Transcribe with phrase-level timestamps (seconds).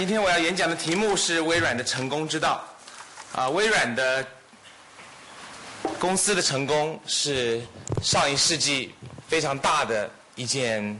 [0.00, 2.64] 今天我要演讲的题目是微软的成功之道。
[3.34, 4.26] 啊，微软的
[5.98, 7.60] 公司的成功是
[8.02, 8.94] 上一世纪
[9.28, 10.98] 非常大的一件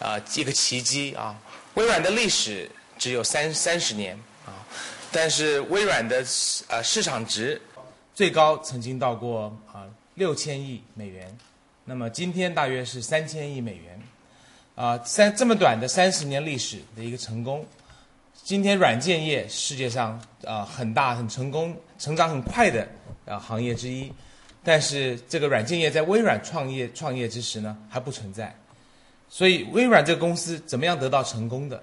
[0.00, 1.38] 啊一个奇迹啊。
[1.74, 2.68] 微软的历史
[2.98, 4.50] 只有三三十年啊，
[5.12, 6.16] 但是微软的
[6.66, 7.62] 呃市场值
[8.16, 11.38] 最高曾经到过啊六千亿美元，
[11.84, 14.02] 那么今天大约是三千亿美元。
[14.74, 17.64] 啊，三这么短的三十年历史的一个成功。
[18.50, 22.84] 今天软件业世界上啊很大很成功、成长很快的
[23.24, 24.12] 啊行业之一，
[24.64, 28.52] 但是这个软件业在微软创业创业之时呢还不存在，
[29.28, 31.80] 所以微软这个公司怎么样得到成功的？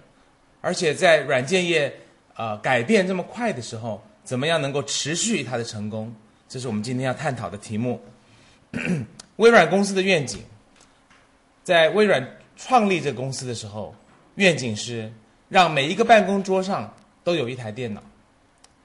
[0.60, 1.90] 而且在软件业
[2.34, 6.14] 啊改变这么快的时候，怎么样能够持续它的成功？
[6.50, 7.98] 这是我们今天要探讨的题目。
[9.38, 10.42] 微软公司的愿景，
[11.64, 12.22] 在微软
[12.58, 13.96] 创立这个公司的时候，
[14.36, 15.10] 愿景是。
[15.50, 16.94] 让每一个办公桌上
[17.24, 18.02] 都有一台电脑。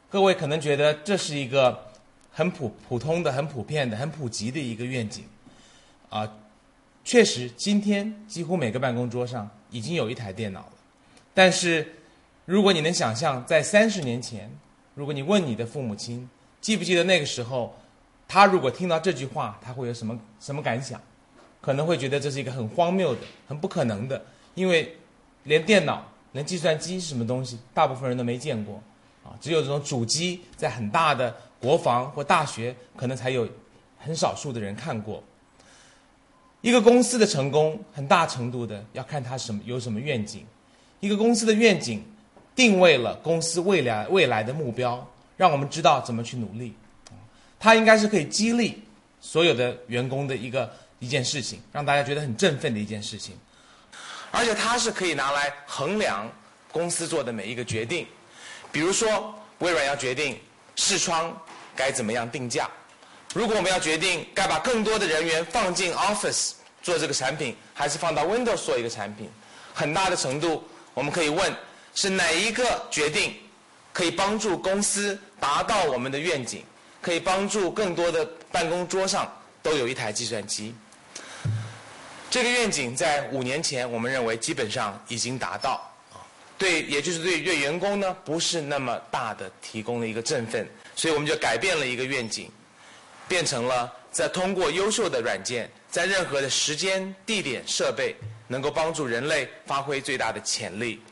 [0.08, 1.86] 各位可能觉得这是一个
[2.30, 5.24] 很普普通的、很普遍的、很普及的一个愿景，
[6.10, 6.30] 啊，
[7.02, 10.72] 确实，今天几乎每个办公桌上已经有一台电脑了。
[11.32, 11.94] 但是，
[12.44, 14.50] 如果你能想象，在三十年前，
[14.94, 16.28] 如果你问你的父母亲，
[16.60, 17.74] 记不记得那个时候，
[18.28, 21.00] 他如果听到这句话，他会有什么什么感想？
[21.62, 24.22] 可能会觉得这是一个很荒谬的、很不可能的，
[24.54, 24.96] 因为
[25.44, 26.11] 连电脑。
[26.32, 28.82] 连计算机是什么东西，大部分人都没见过，
[29.24, 33.48] 啊，只有这种主机在很大的国防或大学，可能才有
[33.98, 35.22] 很少数的人看过。
[36.60, 40.46] 一个公司的成功，很大程度的要看它什么有什么愿景。
[41.00, 42.02] 一个公司的愿景，
[42.54, 45.04] 定位了公司未来未来的目标，
[45.36, 46.72] 让我们知道怎么去努力。
[47.58, 48.80] 它应该是可以激励
[49.20, 53.34] 所有的员工的一个一件事情，让大家觉得很振奋的一件事情。
[54.32, 56.28] 而且它是可以拿来衡量
[56.72, 58.06] 公司做的每一个决定，
[58.72, 60.40] 比如说微软要决定
[60.74, 61.32] 视窗
[61.76, 62.68] 该怎么样定价，
[63.34, 69.30] 如果我们要决定该把更多的人员放进 Office 做这个产品，还是放到 Windows 做一个产品，
[69.74, 71.54] 很大的程度我们可以问
[71.94, 73.36] 是哪一个决定
[73.92, 76.64] 可以帮助公司达到我们的愿景，
[77.02, 79.30] 可以帮助更多的办公桌上
[79.62, 80.74] 都有一台计算机。
[82.32, 85.86] 这个愿景在五年前，我们认为基本上已经达到，
[86.56, 90.66] 对，也就是对对员工呢不是那么大的提供了一个振奋，
[90.96, 92.50] 所以我们就改变了一个愿景，
[93.28, 98.16] 变成了在通过优秀的软件，在任何的时间、地点、设备，
[98.48, 101.02] 能够帮助人类发挥最大的潜力。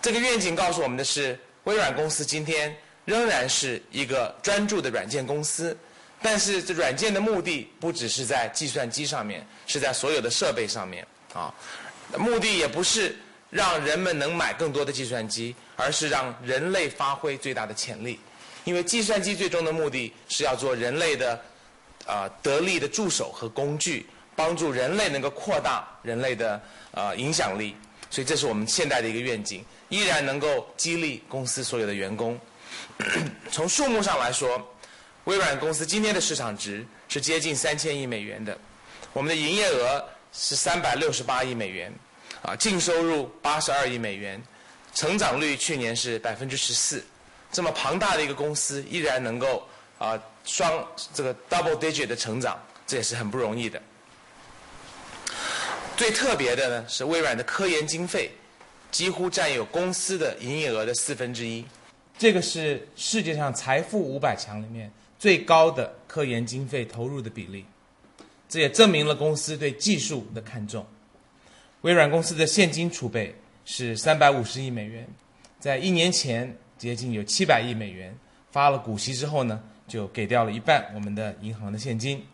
[0.00, 2.74] 这个愿景告诉我们的是，微软公司今天
[3.04, 5.76] 仍然是一个专注的软件公司。
[6.22, 11.52] 但是这软件的目的不只是在计算机上面，是在所有的设备上面啊。
[12.18, 13.16] 目的也不是
[13.48, 18.20] 让人们能买更多的计算机，而是让人类发挥最大的潜力。
[18.64, 21.40] 因为计算机最终的目的是要做人类的
[22.04, 24.06] 啊得力的助手和工具，
[24.36, 26.60] 帮助人类能够扩大人类的
[26.92, 27.74] 啊影响力。
[28.10, 32.38] 所以这是我们现代的一个愿景，依然能够激励公司所有的员工。
[33.50, 34.69] 从数目上来说。
[35.30, 38.58] 微软公司今天的市场值是接近三千亿美元的，
[39.12, 41.92] 我们的营业额是三百六十八亿美元，
[42.42, 44.42] 啊，净收入八十二亿美元，
[44.92, 47.04] 成长率去年是百分之十四，
[47.52, 49.64] 这么庞大的一个公司依然能够
[49.98, 53.80] 啊双这个 double digit 的成长，这也是很不容易的。
[55.96, 58.32] 最特别的呢是微软的科研经费
[58.90, 61.64] 几乎占有公司的营业额的四分之一，
[62.18, 64.90] 这个是世界上财富五百强里面。
[65.20, 67.66] 最高的科研经费投入的比例，
[68.48, 70.84] 这也证明了公司对技术的看重。
[71.82, 75.06] 微软公司的现金储备是三百五十亿美元，
[75.58, 78.18] 在一年前接近有七百亿美元。
[78.50, 82.26] 发了股息之后呢，就给掉了一半我们的银行的现金。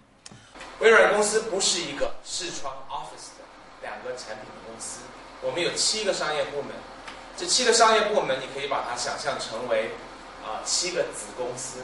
[0.79, 3.45] 微软公司不是一个视窗 Office 的
[3.83, 5.01] 两个产品的公司，
[5.43, 6.71] 我们有七个商业部门，
[7.37, 9.91] 这七个商业部门你可以把它想象成为
[10.45, 11.81] 啊七个子公司。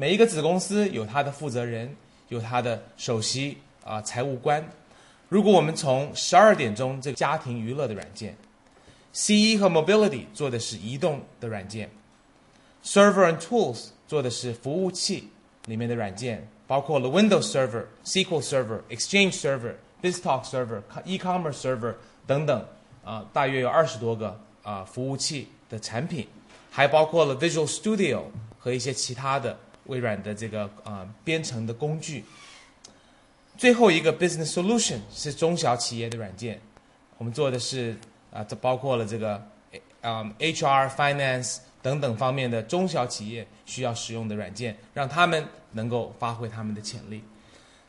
[0.00, 1.94] 每一个子公司有它的负责人，
[2.30, 4.66] 有它的首席啊财务官。
[5.28, 8.34] 如果我们从十二点钟这个家庭娱乐的软件
[9.12, 11.90] ，CE 和 Mobility 做的是移动的软件
[12.82, 15.28] ，Server and Tools 做的是服务器
[15.66, 21.92] 里面的软件，包括了 Windows Server、SQL Server、Exchange Server、BizTalk Server、E-commerce Server
[22.26, 22.66] 等等
[23.04, 26.26] 啊，大约有二十多个啊服务器的产品，
[26.70, 28.22] 还包括了 Visual Studio
[28.58, 29.58] 和一些其他的。
[29.90, 32.24] 微软的这个啊编程的工具，
[33.58, 36.60] 最后一个 Business Solution 是中小企业的软件，
[37.18, 37.96] 我们做的是
[38.32, 39.34] 啊，这包括了这个
[40.00, 47.22] 啊 HR、Finance 等等方面的中小企业需要使用的软件，让他们能够发挥他们的潜力。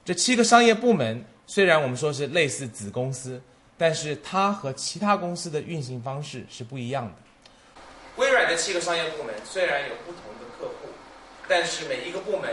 [0.04, 3.40] 这七个商业部门虽然我们说是类似子公司，
[3.78, 7.14] 但是它和其他公司的运行方式是不一样的。
[8.18, 10.51] 微软的七个商业部门虽然有不同的，
[11.52, 12.50] 但是每一个部门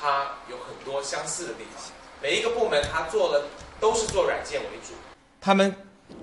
[0.00, 1.82] 它有很多相似的地方。
[2.22, 3.44] 每一个部门它做了
[3.80, 4.94] 都是做软件为主，
[5.40, 5.74] 他们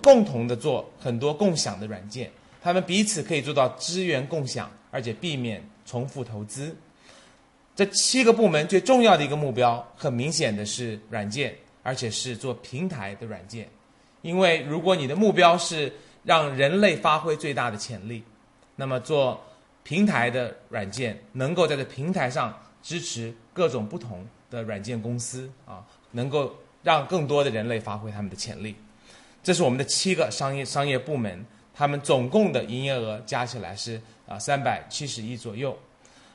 [0.01, 2.31] 共同的做很多共享的软件，
[2.61, 6.73] 他们彼此可以做到资源共享，而且避免重复投资。
[7.75, 11.53] 这七个部门最重要的一个目标，很明显的是软件，
[11.83, 13.67] 而且是做平台的软件。
[14.21, 15.93] 因为如果你的目标是
[16.23, 18.23] 让人类发挥最大的潜力，
[18.77, 19.43] 那么做
[19.83, 28.75] 平台的软件能够在这平台上支持各种不同的软件公司啊，能够让更多的人类发挥他们的潜力。
[29.43, 35.77] 这是我们的七个商业商业部门，他们总共的营业额加起来是啊三百七十亿左右。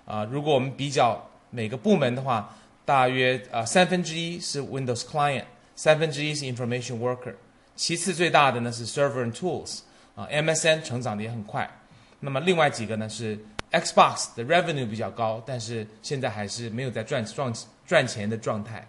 [0.05, 2.55] 啊，如果我们比较每个部门的话，
[2.85, 5.45] 大约啊三分之一是 Windows Client，
[5.77, 7.35] 三分之一是 Information Worker，
[7.77, 9.81] 其次最大的呢是 Server and Tools，
[10.15, 11.78] 啊 MSN 成长的也很快。
[12.21, 13.39] 那么另外几个呢是
[13.71, 17.53] Xbox 的 Revenue 比较高，但是现在还是没有在赚赚
[17.87, 18.87] 赚钱的状态。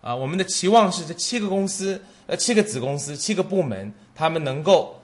[0.00, 5.00] 啊，我们的期望是这七个公司，呃七个子公司，七个部门，他们能够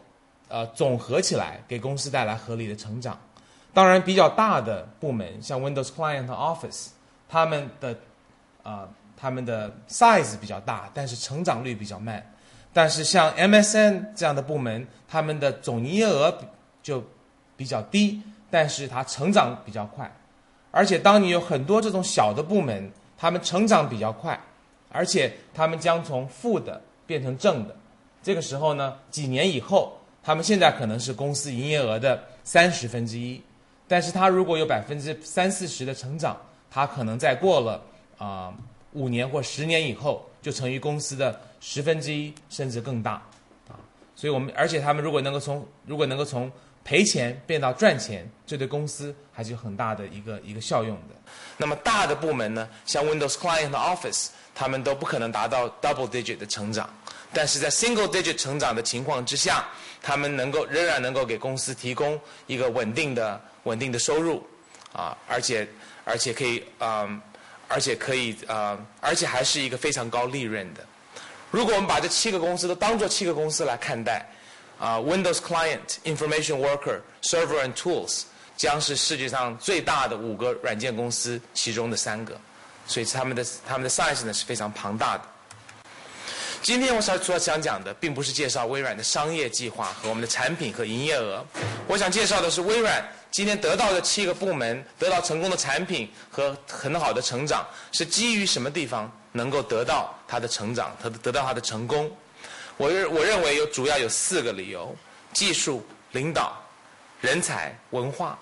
[0.49, 3.17] 呃总合起来给公司带来合理的成长。
[3.73, 6.89] 当然，比较大的部门像 Windows Client Office，
[7.29, 7.97] 他们的
[8.65, 12.35] 啊，他们的 size 比较大，但是成长率比较慢。
[12.73, 16.37] 但是像 MSN 这样的部门，他们的总营业额
[16.83, 17.05] 就
[17.59, 20.11] 比较低，但是它成长比较快。
[20.71, 24.39] 而且，当你有很多这种小的部门，他们成长比较快，
[24.91, 27.77] 而且他们将从负的变成正的。
[28.23, 33.43] 这个时候呢，几年以后，他们现在可能是公司营业额的三十分之一。
[33.89, 36.37] 但是它如果有百分之三四十的成长，
[36.71, 37.83] 它可能在过了
[38.19, 38.55] 啊
[38.93, 43.13] 五年或十年以后，就成于公司的十分之一甚至更大，
[43.69, 43.81] 啊，
[44.15, 46.53] 所以我们而且他们如果能够从如果能够从
[46.89, 51.15] 赔钱变到赚钱，这对公司还是有很大的一个一个效用的。
[51.59, 56.89] 那么大的部门呢，像 Windows Client Office，他们都不可能达到 double digit 的成长。
[57.31, 59.67] 但是在 single digit 成长的情况之下，
[60.01, 64.43] 他们能够仍然能够给公司提供一个稳定的稳定的收入，
[64.95, 65.69] 啊，而且
[66.07, 67.07] 而且可以啊，
[67.69, 70.83] 而且可以啊，而且还是一个非常高利润的。
[71.51, 74.27] 如果我们把这七个公司都当做七个公司来看待，
[74.79, 78.23] 啊，Windows Client、Information Worker、Server and Tools
[78.57, 82.39] 将是世界上最大的五个软件公司其中的三个，
[82.87, 85.25] 所以他们的他们的 size 呢是非常庞大的。
[86.61, 91.45] 今天我想主要想讲的，并不是介绍微软的商业计划和我们的产品和营业额，
[91.87, 102.11] 我想介绍的是微软今天得到的七个部门得到成功的产品和很好的成长，是基于什么地方能够得到它的成长，得得到它的成功。
[102.79, 104.97] 我认我认为有主要有四个理由：
[105.35, 106.57] 技术、领导、
[107.21, 108.39] 人才、文化。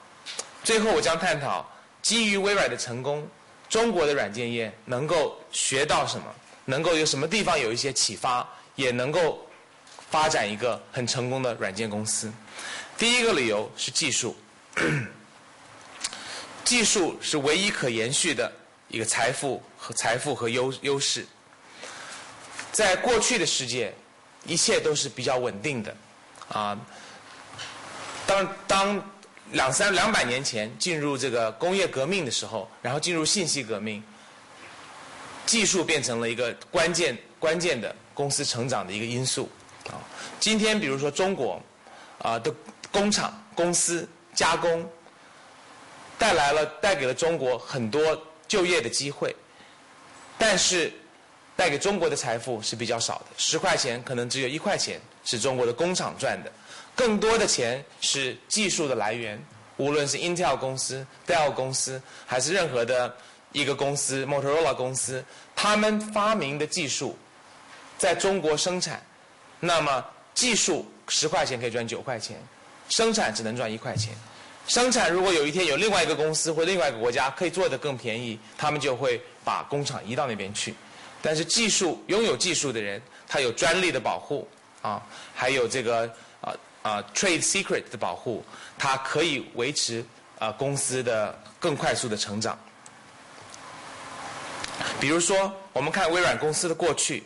[0.63, 1.69] 最后我将探讨
[2.03, 3.27] 基于微软的成功，
[3.69, 6.27] 中国的软件业能够学到什么。
[6.69, 8.45] 能够有什么地方有一些启发，
[8.75, 9.49] 也能够
[10.11, 12.29] 发展一个很成功的软件公司。
[12.99, 14.37] 第一个理由是技术，
[16.65, 18.53] 技术是唯一可延续的
[18.89, 21.25] 一个财富和财富和优优势。
[22.73, 23.95] 在过去的世界，
[24.47, 25.97] 一切都是比较稳定的，
[26.49, 26.79] 啊，
[28.27, 29.11] 当当
[29.53, 34.03] 两三两百年前进入这个工业革命的时候，然后进入信息革命。
[35.45, 39.49] 技术变成了一个关键关键的公司成长的一个因素
[39.87, 39.95] 啊。
[40.41, 41.63] 今天比如说中国
[42.19, 42.53] 啊的
[42.91, 44.85] 工厂公司加工
[46.19, 49.33] 带来了带给了中国很多就业的机会，
[50.37, 50.93] 但是
[51.57, 56.53] 带给中国的财富是比较少的，十块钱可能只有一块钱是中国的工厂赚的，
[56.95, 59.43] 更多的钱是技术的来源，
[59.77, 63.17] 无论是 Intel 公司、Dell 公司还是任何的。
[63.53, 67.17] 一个公司，Motorola 公司，他们发明的技术
[67.97, 69.03] 在中国生产，
[69.61, 72.37] 那么技术十块钱可以赚九块钱，
[72.91, 74.13] 生产只能赚一块钱。
[74.67, 80.75] 生产如果有一天有另外一个公司或另外一个国家可以做得更便宜，他们就会把工厂移到那边去。
[81.23, 84.47] 但是技术拥有技术的人，他有专利的保护
[84.83, 85.03] 啊，
[85.35, 86.09] 还有这个
[86.41, 88.45] 啊啊 trade secret 的保护，
[88.79, 90.05] 它可以维持
[90.39, 92.59] 啊公司的更快速的成长。
[95.01, 97.23] 比如说，我们看微软公司的过去，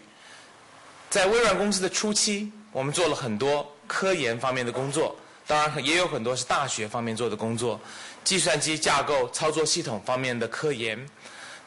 [1.08, 5.14] 在微软公司的初期，我们做了很多科研方面的工作，
[5.46, 7.78] 当然也有很多是大学方面做的工作，
[8.24, 10.98] 计算机架构、操作系统方面的科研。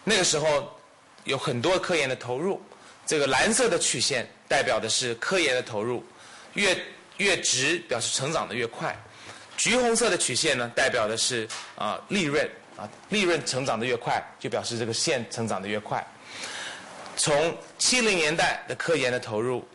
[0.03, 0.77] 那个时候
[1.23, 2.61] 有很多科研的投入。
[3.05, 6.03] 这个蓝色的曲线代表的是科研的投入，
[6.53, 6.77] 越
[7.17, 8.95] 越直表示成长的越快。
[9.57, 16.05] 橘红色的曲线呢，代表的是啊利润啊利润成长的越快，就表示这个线成长的越快。
[17.15, 19.67] 从七零年代的科研的投入，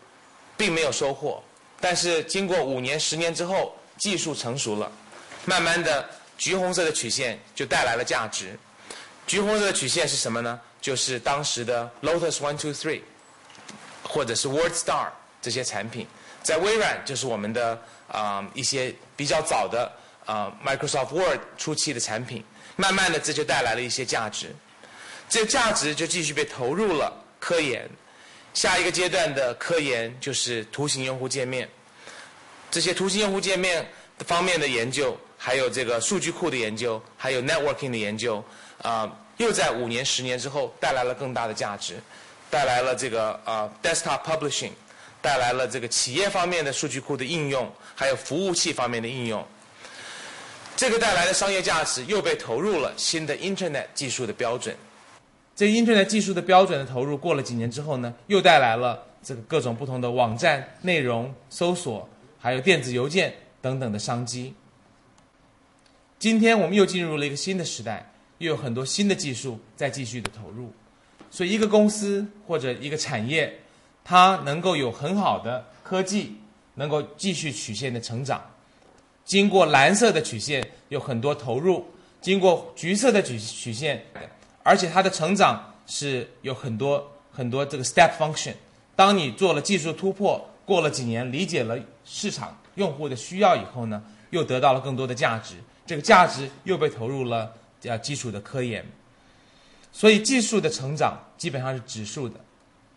[0.57, 1.43] 并没有收获，
[1.81, 4.91] 但是经过五年、十年之后，技术成熟了，
[5.45, 8.59] 慢慢的，橘红色的曲线就带来了价值。
[9.27, 10.59] 橘红色的曲线是什么呢？
[10.81, 13.03] 就是当时的 Lotus One Two Three，
[14.03, 15.09] 或者是 WordStar
[15.41, 16.07] 这些产品，
[16.43, 19.91] 在微软就是我们的啊一些比较早的
[20.25, 22.45] 啊 Microsoft Word 初期的产品，
[22.77, 24.55] 慢慢的这就带来了一些价值，
[25.29, 27.25] 这价值就继续被投入了。
[27.41, 27.89] 科研，
[28.53, 31.69] 下一个阶段的科研就是图形用户界面。
[32.69, 33.89] 这些图形用户界面
[34.27, 38.45] 方面的研究，还有这个数据库的研究，还有 networking 的研究，
[38.83, 41.97] 啊，又在五年、十年之后带来了更大的价值，
[42.49, 44.71] 带来了这个啊 desktop publishing，
[45.21, 49.45] 带来了这个企业方面的数据库的应用，还有服务器方面的应用。
[50.77, 54.77] 这个带来的商业价值又被投入了新的 internet 技术的标准。
[55.57, 64.55] 这 Internet 技术的标准的投入，过了几年之后呢，又带来了这个各种不同的网站内容搜索，还有电子邮件等等的商机。
[66.17, 70.73] 今天我们又进入了一个新的时代，又有很多新的技术在继续的投入，
[71.31, 73.59] 所以一个公司或者一个产业，
[74.05, 76.37] 它能够有很好的科技，
[76.75, 78.41] 能够继续曲线的成长。
[79.25, 81.87] 经过蓝色的曲线有很多投入，
[82.21, 84.05] 经过橘色的曲曲线。
[84.63, 88.53] 而且它的成长是有很多很多这个 step function。
[88.95, 95.55] 当你做了技术突破，过了几年，理解了市场用户的需要以后呢，又得到了更多的价值。
[95.87, 97.51] 这个价值又被投入了
[97.81, 98.85] 叫基础的科研。
[99.93, 102.39] 所以技术的成长基本上是指数的。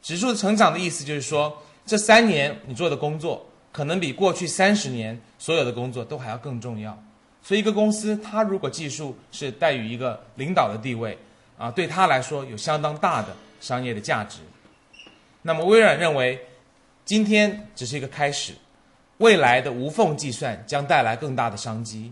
[0.02, 6.98] 指数的成长的意思就是说，这三年你做的工作可能比过去三十年所有的工作都还要更重要。
[7.42, 11.18] 所以一个公司它如果技术是带于一个领导的地位。
[11.58, 13.28] 啊，对他来说有相当大的
[13.60, 14.40] 商业的价值。
[15.44, 16.44] 那么微软认为，
[17.06, 18.54] 今天只是一个开始，
[19.20, 22.12] 未来的无缝计算将带来更大的商机。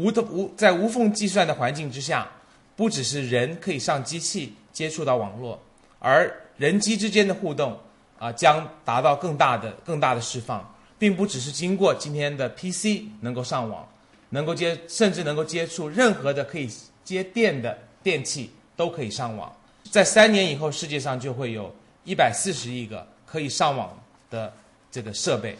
[0.00, 2.26] 无的无在无缝计算的环境之下，
[2.74, 5.60] 不只是人可以上机器接触到网络，
[5.98, 7.78] 而人机之间的互动
[8.18, 13.86] 啊将达到更大的更大的释放，并不只是经过今天的 PC 能够上网，
[14.30, 16.70] 能够接甚至能够接触任何的可以
[17.04, 18.50] 接电的电器。
[18.80, 19.54] 都可以上网，
[19.90, 21.70] 在三年以后，世界上就会有
[22.02, 23.94] 一百四十亿个可以上网
[24.30, 24.50] 的
[24.90, 25.54] 这个设备，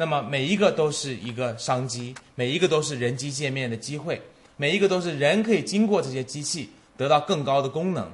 [0.00, 4.22] 那么每一个都是一个商机，每一个都是人机界面的机会，
[4.56, 8.08] 每一个都是人可以经过这些机器得到更高的功能。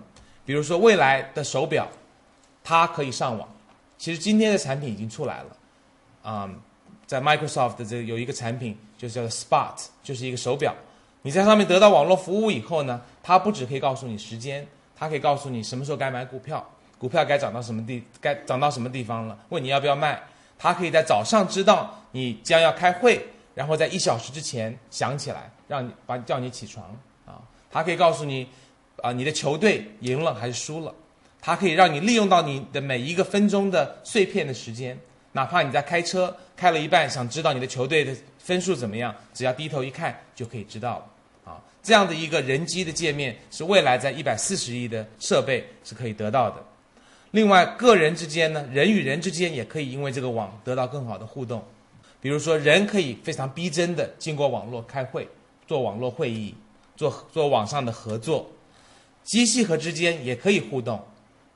[0.47, 1.87] 比如说未来的手表，
[2.63, 3.47] 它可以上网，
[3.99, 5.57] 其实今天的产品已经出来了，
[6.23, 6.51] 啊，
[7.07, 10.75] 在 Microsoft 的这个有一个产品就是叫做 Spot，就是一个手表。
[11.21, 20.23] 你在上面得到网络服务以后呢，它不只可以告诉你时间，它可以告诉你什么时候该买股票，股票该涨到什么地，该涨到什么地方了，问你要不要卖。
[20.59, 26.85] 它可以在早上知道你将要开会，然后在一小时之前想起来，让你把叫你起床
[27.27, 27.43] 啊。
[27.71, 28.49] 它可以告诉你，
[29.03, 30.95] 啊，你的球队赢了还是输了。
[31.41, 34.99] 它可以让你利用到你的每一个分钟的碎片的时间，
[35.33, 41.61] 哪怕你在开车开了一半，想知道你的球队的分数怎么样，只要低头一看就可以知道了啊。
[41.83, 46.65] 这样的一个人机的界面是未来在一百四十亿的设备是可以得到的。
[47.35, 51.61] 另外，个人之间呢，人与人之间也可以因为这个网得到更好的互动。
[52.21, 55.27] 比如说，人可以非常逼真的经过网络开会、
[55.67, 56.55] 做网络会议、
[56.95, 58.49] 做做网上的合作。
[59.25, 61.05] 机器和之间也可以互动。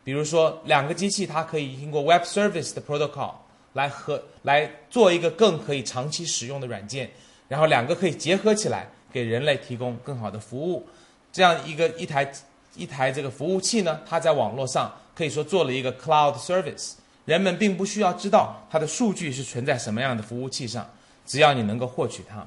[0.02, 3.34] 比如说，两个机器它可以经过 Web Service 的 Protocol
[3.74, 7.08] 来和来做一个更可以长期使用的软件，
[7.46, 8.88] 然后两个可以结合起来。
[9.10, 10.86] 给人类提供更好的服务，
[11.32, 12.30] 这样一个一台
[12.76, 16.92] 一台这个服务器呢，它在网络上可以说做了一个 cloud service，
[17.24, 20.88] 人们并不需要知道它的数据是存在什么样的服务器上，
[21.26, 22.46] 只要你能够获取它。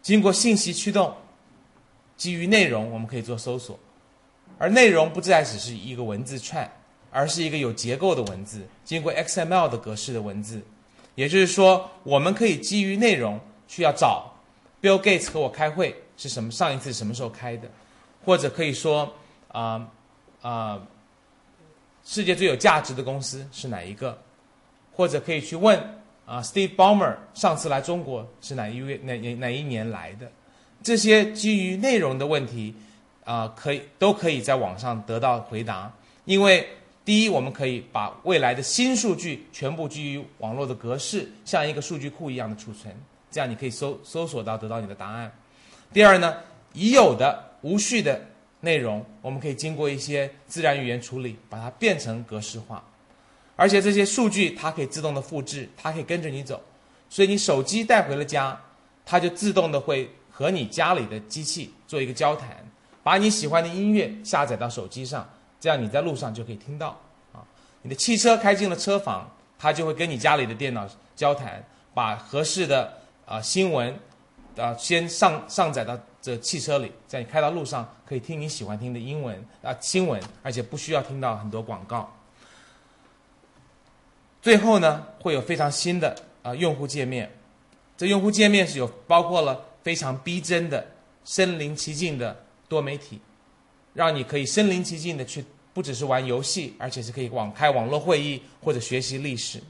[0.00, 1.14] 经过信息驱动，
[2.16, 3.78] 基于内容我们可以做搜索，
[4.56, 6.66] 而内容不再只是一个文字串，
[7.10, 10.62] 而是一个有结构的文字，经过 XML 的格式的文字，
[11.16, 13.38] 也就是说，我们可以基于内容
[13.68, 14.32] 需要找。
[14.80, 16.50] Bill Gates 和我开会是什么？
[16.50, 17.68] 上一次什么时候开的？
[18.24, 19.14] 或者可以说，
[19.48, 19.86] 啊
[20.40, 20.80] 啊，
[22.04, 24.16] 世界最有价值的公司是哪一个？
[24.92, 25.78] 或者可以去问
[26.26, 30.30] 啊，Steve Ballmer 上次来中国是哪一月哪哪哪一年来的？
[30.82, 32.74] 这些基于内容的问题，
[33.24, 35.90] 啊，可以都可以在网上得到回答。
[36.26, 36.68] 因为
[37.04, 42.94] 第一，我们可以把未来的新数据全部基于网络的格式，像一个数据库一样的储存，
[43.30, 45.32] 这样你可以搜搜索到得到你的答案。
[45.92, 46.36] 第二呢，
[46.72, 48.20] 已有的无序的
[48.64, 52.82] 内容，我们可以经过一些自然语言处理，把它变成格式化。
[53.54, 56.60] 而且这些数据它可以自动的复制，它可以跟着你走，
[57.08, 58.60] 所以你手机带回了家，
[59.06, 62.48] 它就自动的会和你家里的机器做一个交谈，
[63.04, 65.24] 把你喜欢的音乐下载到手机上，
[65.60, 67.00] 这样你在路上就可以听到。
[67.32, 67.44] 啊，
[67.82, 72.92] 你的汽车开进了车房，它就会跟你家里的电脑交谈，把合适的
[73.24, 73.96] 啊新闻
[74.56, 82.10] 啊先上上载到这汽车里，在你开到路上可以听你喜欢听的英文啊新闻，而且不需要听到很多广告。
[84.40, 87.30] 最后呢，会有非常新的啊用户界面，
[87.94, 90.86] 这用户界面是有包括了非常逼真的、
[91.26, 92.34] 身临其境的
[92.70, 93.20] 多媒体，
[93.92, 99.62] 让你可以身临其境的去，不只是玩游戏，而且是可以网开网络会议或者学习历史，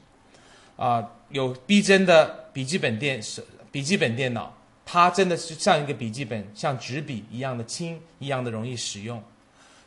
[0.77, 3.43] 啊，有逼真的笔记本电视
[3.73, 4.54] 笔记本电脑，
[4.85, 9.21] 它真的是像一个笔记本，像纸笔一样的轻，一样的容易使用，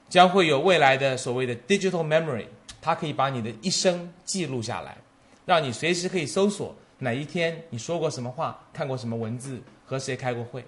[0.09, 2.47] 将会有未来的所谓的 digital memory。
[2.81, 4.97] 它可以把你的一生记录下来，
[5.45, 10.65] 让你随时可以搜索哪一天你说过什么话，看过什么文字，和谁开过会，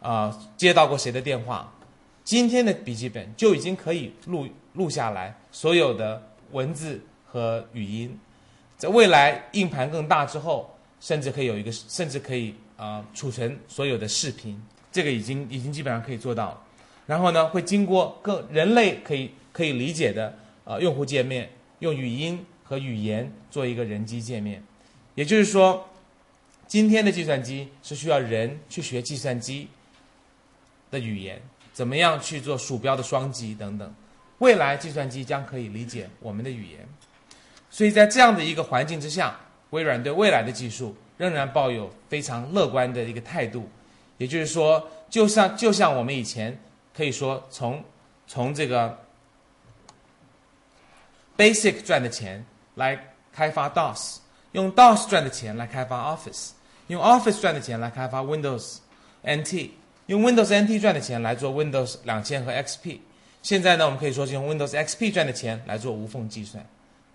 [0.00, 1.72] 啊，接到过谁的电话。
[2.24, 8.18] 今天的笔记本就已经可以录录下来所有的文字和语音，
[8.76, 14.58] 在未来硬盘更大之后，甚至可以有一个，甚至可以啊储存所有的视频，
[14.90, 16.62] 这个已经已经基本上可以做到了。
[17.06, 20.34] 然后呢，会经过更人类可以可以理解的。
[20.68, 24.62] 啊，用户界面用语音和语言做一个人机界面，
[25.14, 25.88] 也就是说，
[26.66, 29.66] 今天的计算机是需要人去学计算机
[30.90, 31.40] 的语言，
[31.72, 33.94] 怎么样去做鼠标的双击等等。
[34.40, 36.86] 未来计算机将可以理解我们的语言，
[37.70, 43.68] 所以在这样的一个环境之下，微软对未来的技术仍然抱有非常乐观的一个态度。
[44.16, 46.58] 也就是说，就像就像我们以前
[46.96, 47.84] 可以说从
[48.26, 48.98] 从这个。
[51.36, 54.16] Basic 赚的钱来开发 DOS，
[54.50, 56.50] 用 DOS 赚的钱来开发 Office，
[56.88, 58.78] 用 Office 赚的钱来开发 Windows
[59.22, 59.70] NT，
[60.06, 62.98] 用 Windows NT 赚的钱来做 Windows 两千和 XP。
[63.40, 66.66] 现在呢，我们可以说是用 Windows XP 赚的钱来做无缝计算。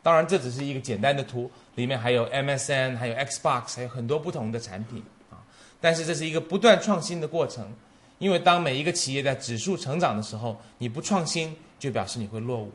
[0.03, 5.39] 当然，这只是一个简单的图，里面还有 MSN，还有 Xbox，还有很多不同的产品啊。
[5.79, 7.71] 但是这是一个不断创新的过程，
[8.19, 12.69] 因为当每一个企业在指数成长的时候，你不创新，就表示你会落伍。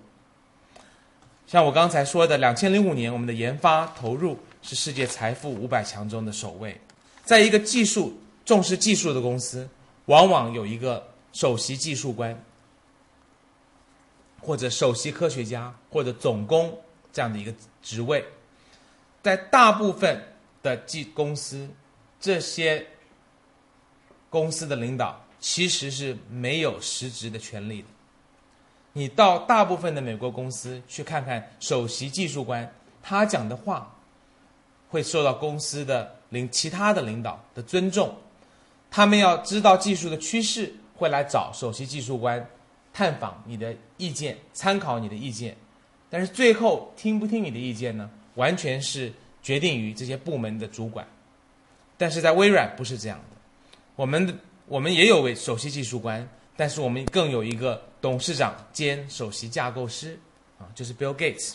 [1.47, 6.81] 像我刚才说的，两千零五年我们的研发投入是世界财富五百强中的首位。
[7.25, 9.69] 在一个技术重视技术的公司，
[10.07, 12.43] 往往有一个首席技术官，
[14.41, 16.75] 或者首席科学家，或者总工
[17.19, 17.53] 这样的一个
[17.83, 18.25] 职位。
[19.21, 20.23] 在大部分
[20.63, 21.69] 的技公司，
[22.21, 22.87] 这些
[24.31, 27.89] 公司的领导其实是没有实职的权利的。
[28.93, 33.93] 你到大部分的美国公司去看看，首席技术官他讲的话，
[34.89, 38.15] 会受到公司的领其他的领导的尊重。
[38.89, 42.49] 他们要知道技术的趋势，会来找首席技术官
[42.93, 45.57] 探访你的意见，参考你的意见。
[46.11, 48.11] 但是最后听不听你的意见呢？
[48.35, 51.07] 完全是决定于这些部门的主管。
[51.97, 53.37] 但是在微软不是这样的，
[53.97, 54.35] 我们的
[54.67, 56.29] 我们也有位首席技术官。
[56.57, 60.19] 但是我们更有一个董事长兼首席架构师，
[60.59, 61.55] 啊，就是 Bill Gates。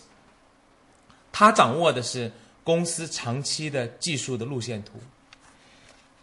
[1.29, 2.31] 他掌握的是
[2.63, 4.93] 公司长期的技术的路线图，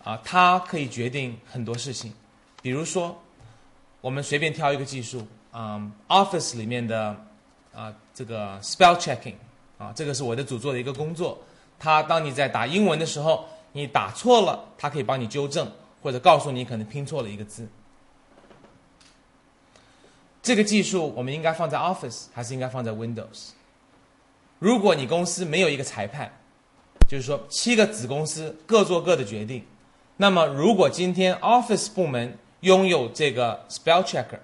[0.03, 2.11] 啊，他可以决定很多事情。
[2.63, 3.23] 比如说，
[4.01, 7.23] 我们随便挑一个技术，啊，Office 里面的
[7.81, 9.37] 啊这个 Spell Checking，
[9.79, 11.39] 啊，这个是我的主做的一个工作。
[11.79, 15.67] 他当你在打英文的时候，你打错了，他可以帮你纠正，
[16.03, 17.67] 或者告诉你可能拼错了一个字。
[20.43, 23.53] 这个技术我们应该放在 Office 还是应该放在 Windows？
[24.59, 26.31] 如果你公司没有一个裁判，
[27.09, 29.65] 就是说七个子公司各做各的决定，
[30.19, 34.41] 那么如果今天 Office 部门拥有这个 Spell Checker，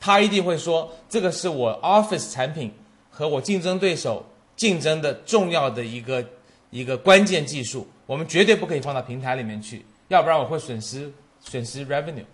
[0.00, 2.72] 他一定会说这个是我 Office 产品
[3.20, 4.24] 和我竞争对手
[4.56, 6.24] 竞争的重要的一个
[6.70, 12.24] 一个关键技术，我们绝对不可以放到平台里面去，要不然我会损失损失 revenue。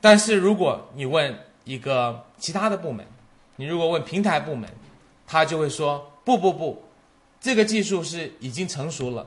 [0.00, 3.06] 但是如果你问一个其他的部门，
[3.54, 4.68] 你如果问平台部门，
[5.24, 6.82] 他就会说不不不，
[7.40, 9.24] 这个技术是已经成熟了，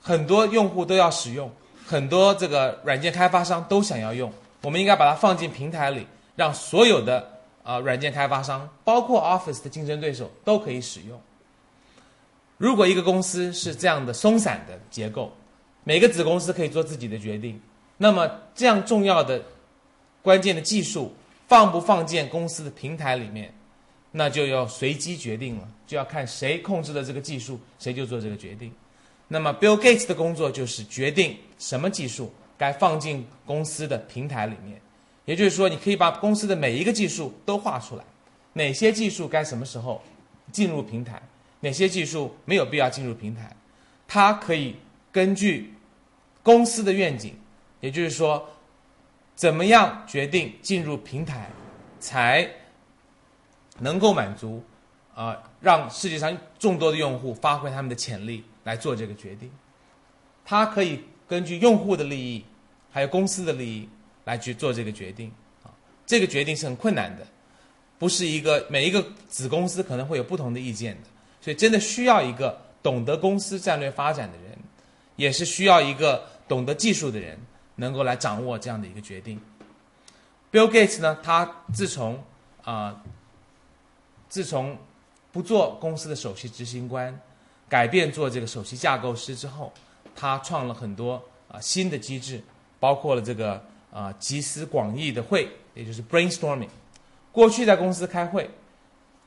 [0.00, 1.50] 很多用户都要使用，
[1.84, 4.32] 很多这个软件开发商都想要用。
[4.62, 7.37] 我们应该把它放进平台里，让所有的
[7.68, 11.20] 啊软件开发商，包括 Office 的竞争对手都可以使用。
[12.56, 15.30] 如果一个公司是这样的松散的结构，
[15.84, 17.60] 每个子公司可以做自己的决定，
[17.98, 19.42] 那么这样重要的、
[20.22, 21.14] 关键的技术
[21.46, 23.52] 放不放进公司的平台里面，
[24.12, 28.72] 那就要随机决定了，就要看谁控制了这个技术，谁就做这个决定。
[29.28, 34.80] 那么 Bill Gates 的工作就是决定什么技术该放进公司的平台里面，
[35.28, 38.04] 也就是说，你可以把公司的每一个技术都画出来，
[38.54, 40.02] 哪些技术该什么时候
[40.50, 41.20] 进入平台。
[41.60, 43.54] 哪些技术没有必要进入平台？
[44.06, 44.74] 它可以
[45.12, 45.74] 根据
[46.42, 47.38] 公司的愿景，
[47.80, 48.48] 也就是说，
[49.34, 51.50] 怎么样决定进入平台，
[52.00, 52.50] 才
[53.80, 54.64] 能够满足
[55.14, 59.52] 啊，让世界上众多的用户发挥他们的潜力来做这个决定。
[60.42, 62.42] 它可以根据用户的利益，
[62.90, 63.86] 还有公司的利益
[64.28, 65.72] 来去做这个决定啊。
[66.04, 67.26] 这个决定是很困难的，
[67.98, 71.08] 不是一个每一个子公司可能会有不同的意见的。
[71.40, 74.58] 所以，真的需要一个懂得公司战略发展的人，
[75.16, 77.38] 也是需要一个懂得技术的人，
[77.76, 79.40] 能够来掌握这样的一个决定。
[80.52, 82.22] Bill Gates 呢，他自从
[82.64, 83.02] 啊，
[84.28, 84.76] 自从
[85.32, 87.18] 不做公司的首席执行官，
[87.68, 89.72] 改变做这个首席架构师之后，
[90.14, 92.42] 他创了很多啊新的机制，
[92.80, 96.68] 包括了这个啊集思广益的会，也就是 brainstorming。
[97.32, 98.50] 过去在公司开会。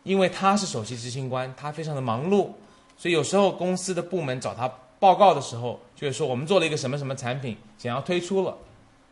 [0.03, 2.49] 因为他是首席执行官，他非常的忙碌，
[2.97, 4.67] 所以有时候公司的部门找他
[4.99, 8.57] 报告的时候，就是说我们做了一个什么什么产品，想要推出了，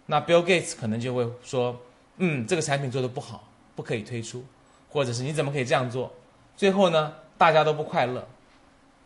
[0.08, 1.80] 那 Bill Gates 可能就会说，
[2.18, 4.44] 嗯，这个产品做的不好，不可以推出，
[4.90, 6.12] 或者是你怎么可以这样做？
[6.58, 8.28] 最后呢，大家都不快乐，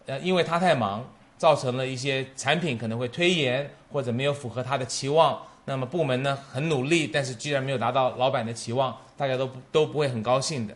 [0.06, 1.06] 呃，因为他太忙，
[1.38, 10.76] 造成了一些产品可能会推延或者没有符合他的期望，那么部门呢很努力，但是居然没有达到老板的期望，大家都都不会很高兴的。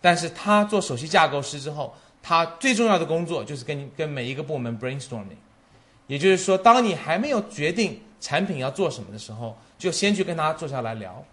[0.00, 5.38] 但是他做首席架构师之后，他最重要的工作就是跟跟每一个部门 brainstorming，
[6.06, 11.24] 也就是说，当你还没有决定产品要做什么的时候，就先去跟他坐下来聊，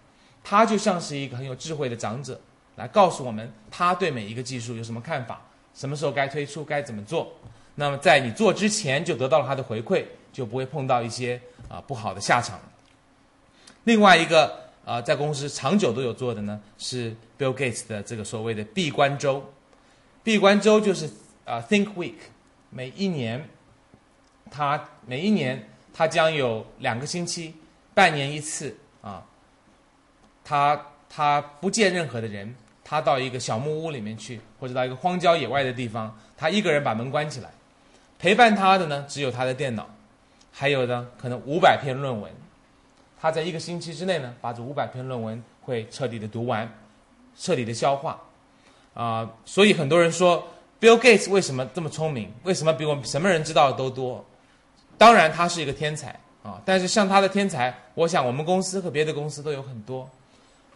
[0.42, 2.40] 他就像是一个很有智慧的长者，
[2.74, 5.40] 来告诉我们他对每一个技术有什么看法，
[5.72, 7.32] 什么时候该推出，该怎么做。
[7.76, 12.58] 那么在你做之前就得到了他的回馈，就不会碰到一些啊不好的下场。
[13.86, 14.66] 另外一个。
[14.86, 19.44] 啊，在公司长久都有做的呢，是 Bill Gates 的这个所谓的闭关周。
[20.22, 21.10] 闭关周就是
[21.44, 22.14] 啊，Think Week，
[22.70, 23.48] 每一年，
[24.48, 27.52] 他每一年他将有两个星期，
[27.94, 29.26] 半年一次啊，
[30.44, 37.50] 他他不见任何的人，他到一个小木屋里面去，或者到一个荒郊野外的地方，他一个人把门关起来，
[38.20, 39.90] 陪伴他的呢只有他的电脑，
[40.52, 42.30] 还有呢可能五百篇论文。
[43.20, 46.70] 他在一个星期之内呢，把这五百篇论文会彻底的读完，
[47.36, 48.20] 彻底的消化，
[48.94, 50.46] 啊，所以很多人说
[50.80, 52.32] ，Bill Gates 为什么这么聪明？
[52.44, 54.24] 为什么比我们什么人知道的都多？
[54.98, 60.08] 当然，他是一个天才啊，但是像他的天才，我想我们公司和别的公司都有很多。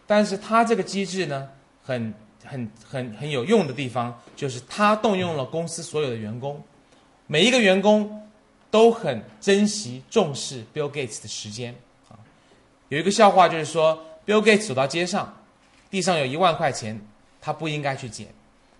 [0.07, 1.47] 但是他这个机制呢，
[1.83, 6.61] 很很很很有用的地方，就是他动用了公司所有的员工，
[7.27, 8.27] 每一个员工
[8.69, 11.73] 都很珍惜重视 Bill Gates 的时间。
[12.91, 15.33] 有一个笑话，就是说，Bill Gates 走到街上，
[15.89, 16.99] 地上有一万块钱，
[17.39, 18.27] 他不应该去捡，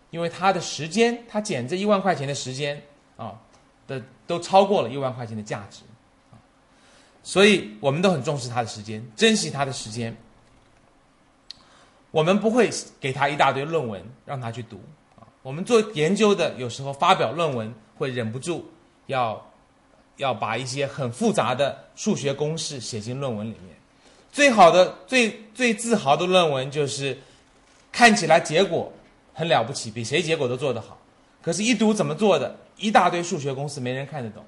[0.10, 2.84] 因为他的时间，他捡这一万块钱的时间
[3.15, 3.39] 啊
[3.88, 5.84] 的都超过了一万块钱的价值，
[7.24, 10.13] 所以我们都很重视他的时间，珍惜他的时间。
[12.12, 12.69] 我们不会
[13.00, 14.82] 给他一大堆论文让他去读
[15.17, 18.69] 啊，我们做研究的有时候发表论文会忍不住
[19.06, 19.41] 要
[20.17, 23.81] 要把一些很复杂的数学公式写进论文里面。
[24.32, 27.17] 最好的、最最自豪的论文就是，
[27.91, 28.91] 看起来结果
[29.34, 30.98] 很了不起，比谁结果都做得好。
[31.41, 34.44] 可是，一读怎么做的，一大堆数学公式，没人看得懂。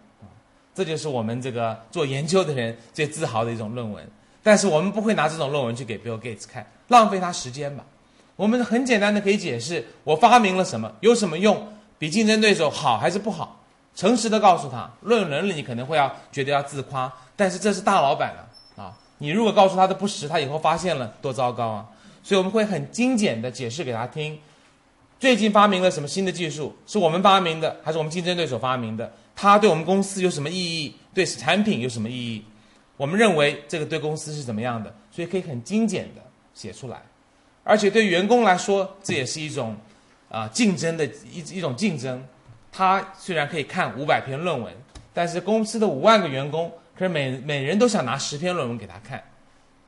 [0.75, 4.07] 这就是我们这个做研究的人最自豪的一种论文。
[4.41, 7.85] 但是，我们不会拿这种论文去给 Bill Gates 看，浪费他时间吧。
[8.35, 11.67] 我们很简单的可以解释：我发明了什么，有什么用，
[11.99, 13.63] 比竞争对手好还是不好？
[13.95, 14.91] 诚实的告诉他。
[15.01, 18.49] 论文里你可能会要觉得要自夸，但是这是大老板了。
[19.23, 21.85] 你如果告诉他的不实，他以后发现了多糟糕啊！
[22.21, 24.37] 所以我们会很精简的解释给他听。
[25.17, 26.75] 最近发明了什么新的技术？
[26.85, 29.09] 是我们发明的，还是我们竞争对手发明的？
[29.33, 30.93] 它对我们公司有什么意义？
[31.13, 32.43] 对产品有什么意义？
[32.97, 34.93] 我们认为这个对公司是怎么样的？
[35.09, 36.21] 所以可以很精简的
[36.53, 37.01] 写出来。
[37.63, 39.73] 而且对员工来说，这也是一种
[40.27, 42.21] 啊竞争的一一种竞争。
[42.73, 44.73] 他虽然可以看五百篇论文，
[45.13, 49.23] 但是公司的五万个员工，可是每每人都想拿十篇论文给他看，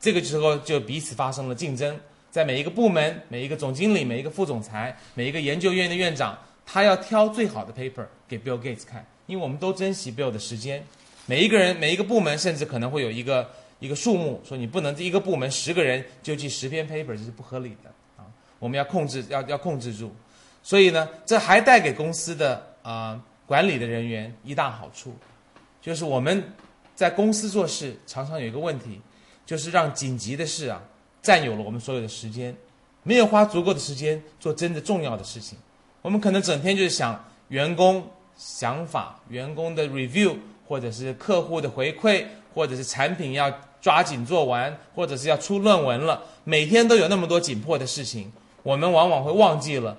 [0.00, 1.98] 这个时候就彼此发生了竞争。
[2.30, 10.84] 在每一个部门、每一个总经理、每一个副总裁、每一个研究院的院长，他要挑最好的 paper 给 Bill Gates 看，因为我们都珍惜 Bill 的时间。
[11.24, 18.26] 每一个人、每一个部门，甚至可能会有一个一个数目，说你不能这一个部门十个人就记十篇 paper，这是不合理的啊！
[18.58, 20.14] 我们要控制，要要控制住。
[20.62, 25.16] 所以呢，这还带给公司的啊管理的人员一大好处，
[25.80, 26.52] 就是我们
[26.96, 29.00] 在公司做事常常有一个问题，
[29.44, 30.82] 就是让紧急的事啊
[31.22, 32.52] 占有了我们所有的时间，
[33.04, 35.56] 没有花足够的时间做真的重要的事情。
[36.02, 38.04] 我们可能整天就是想员工
[38.36, 40.34] 想法、员工的 review。
[40.68, 43.48] 或者是客户的回馈，或者是产品要
[43.80, 48.32] 抓紧做完，或者是要出论文了，每天都有那么多紧迫的事情，
[48.64, 49.96] 我们往往会忘记了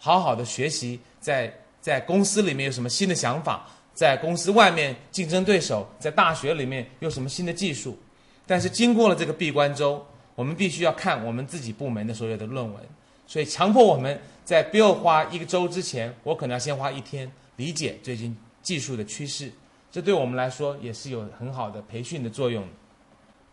[0.00, 3.64] 好好的学习，在在公司里面有什么新的想法，
[3.98, 7.98] 在公司外面竞争对手，在大学里面有什么新的技术。
[8.46, 10.06] 但是经过了这个闭关周，
[10.36, 12.80] 我们必须要看我们自己部门的所有的论文，
[13.26, 19.50] 所以强迫我们在不要花一个周之前，我可能要先花一天理解最近技术的趋势。
[19.90, 22.62] 这对我们来说也是有很好的培训的作用。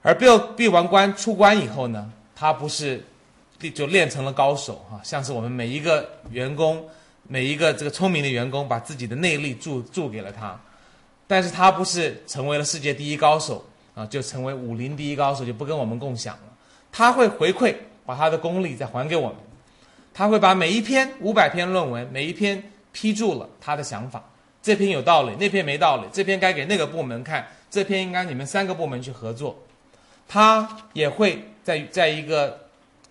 [0.04, 3.04] 而 Bill 闭完关出关以后呢，他不是
[3.74, 6.88] 就练成了高手哈，像是我们每一个员工，
[7.28, 10.60] 每一个这个聪明的员工，把自己的内力注注给了他，
[11.28, 16.54] 但是他不是成为了世界第一高手啊，就成为武林第一高手就不跟我们共享了。
[16.92, 19.36] 他会回馈，把他的功力再还给我们。
[20.14, 24.24] 他会把每一篇五百篇论文，每一篇批注了他的想法。
[24.62, 26.04] 这篇有道理，那篇没道理。
[26.14, 29.58] 这篇该给那个部门看，这篇应该你们三个部门去合作。
[30.28, 32.60] 他也会在在一个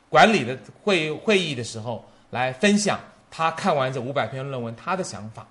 [0.08, 2.98] 管理的会会议的时候来分享
[3.36, 5.44] 他看完这五百篇论文他的想法，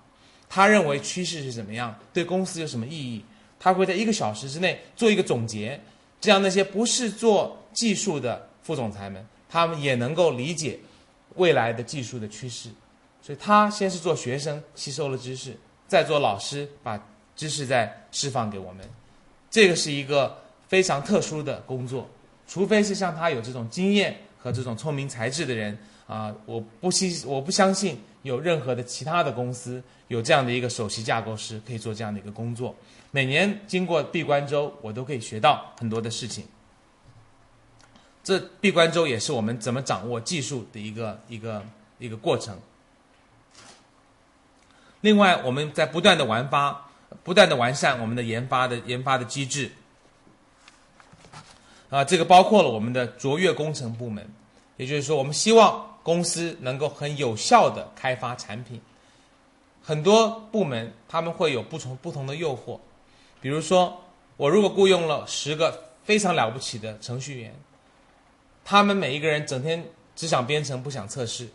[0.47, 3.25] 他认为趋势是怎么样，对公司有什么意义。
[3.59, 5.77] 他会在一个小时之内做一个总结，
[6.21, 10.79] 这样那些不是做技术的副总裁们，他们也能够理解
[11.35, 12.69] 未来的技术的趋势。
[13.21, 15.57] 所以他先是做学生，吸收了知识。
[15.85, 16.97] 再做老师，把
[17.35, 18.89] 知识再释放给我们，
[19.51, 20.37] 这个是一个
[20.69, 22.09] 非常特殊的工作。
[22.47, 32.75] 除非是像他有这种经验和这种聪明才智的人啊，我不信，我不相信有任何的其他的公司有这样的一个首席架构师可以做这样的一个工作。
[33.11, 36.45] 每年经过闭关周，我都可以学到很多的事情。
[38.23, 41.63] 这闭关周也是我们怎么掌握技术的一个一个
[41.99, 42.57] 一个过程。
[45.01, 46.89] 另外，我们在不断的完发、
[47.23, 49.69] 不断的完善我们的研发的研发的机制。
[51.89, 54.25] 啊，这个包括了我们的卓越工程部门，
[54.77, 58.79] 也就是说，我们希望公司能够很有效的开发产品。
[59.81, 62.79] 很多部门他们会有不同不同的诱惑，
[63.41, 64.01] 比如说，
[64.37, 67.55] 我如果雇佣了十个非常了不起的程序员，
[68.63, 69.83] 他们每一个人整天
[70.15, 71.47] 只想编程，不想测试。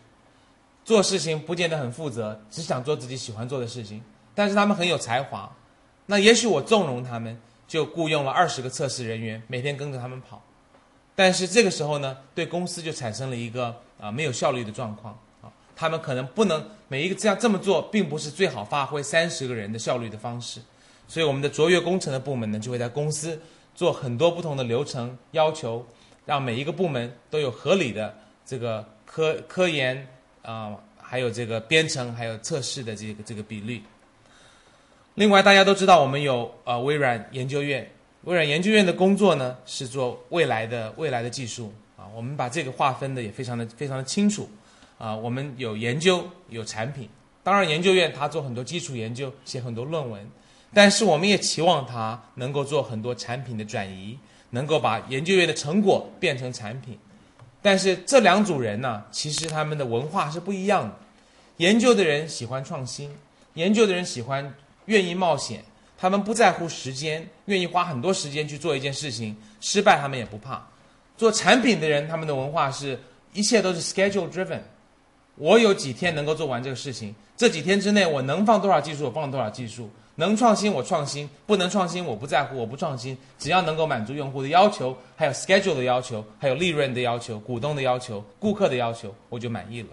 [0.85, 4.01] 做事情不见得很负责，只想做自己喜欢做的事情。
[4.33, 5.51] 但是他们很有才华，
[6.05, 10.41] 那也许我纵容他们，就雇佣了二十个测试人员，每天跟着他们跑。
[11.15, 15.51] 但是这个时候呢，对公司就产生了一个啊没有效率的状况啊。
[15.75, 20.59] 他们可能不能每一个这样这么做，并不是最好发挥三十个人的效率的方式。
[21.07, 23.39] 所以我们的卓越工程的部门呢，就会在公司
[23.75, 25.85] 做很多不同的流程要求，
[26.25, 30.07] 让每一个部门都有合理的这个科科研。
[30.41, 33.83] 啊，还有这个编程，还有测试的这个这个比率。
[35.13, 37.87] 另外，大家都知道我们有呃微软研究院，
[38.23, 42.07] 微软研究院的工作呢是做未来的未来的技术啊。
[42.15, 44.49] 我们把这个划分的也非常的非常的清楚
[44.97, 45.13] 啊。
[45.13, 47.09] 我们有研究，有产品。
[47.43, 50.29] 当然，研究院它做很多基础研究，写很多论文，
[50.73, 54.17] 但是我们也期望它能够做很多产品的转移，
[54.51, 56.97] 能够把研究院的成果变成产品。
[57.61, 60.95] 但是这两组人呢，其实他们的文化是不一样的。
[61.57, 63.09] 研究的人喜欢创新，
[63.55, 64.53] 研究的人喜欢
[64.85, 65.63] 愿意冒险，
[65.97, 70.67] 他们不在乎时间，愿意花很多时间去做一件事情，失败他们也不怕。
[71.19, 72.97] 做产品的人，他们的文化是
[73.33, 74.61] 一切都是 schedule driven。
[75.35, 79.89] 我有几天能够做完这个事情，这几天之内我能放多少技术，我放多少技术。
[80.15, 89.89] 能创新我创新，不能创新我不在乎，我不创新，只要能够满足用户的要求，还有 schedule 的要求，还有利润的要求，股东的要求，顾客的要求，我就满意了，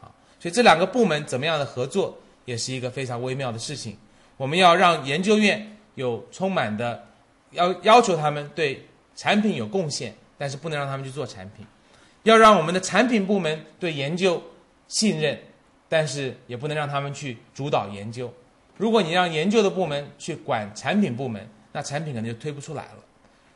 [0.00, 0.06] 啊，
[0.38, 3.96] 所以这两个部门怎么样的合作，也是一个非常微妙的事情。
[4.36, 7.04] 我们要让研究院有充满的，
[7.50, 11.66] 要要求他们对产品有贡献，但是不能让他们去做产品，
[12.22, 14.42] 要让我们的产品部门对研究
[14.86, 15.38] 信任，
[15.88, 18.32] 但是也不能让他们去主导研究。
[18.76, 23.04] 如果你让研究的部门去管产品部门，那产品可能就推不出来了。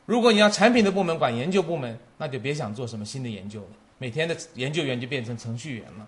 [0.04, 3.68] 如果你要产品的部门管研究部门，那就别想做什么新的研究了。
[3.98, 6.06] 每天的研究员就变成程序员了。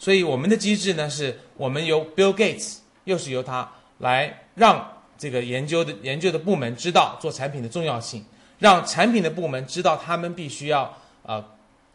[0.00, 8.24] 所以我们的机制呢，是我们由 Bill Gates，又是由他来让这个研究的研究的部门知道做产品的重要性，
[8.58, 11.44] 让产品的部门知道他们必须要呃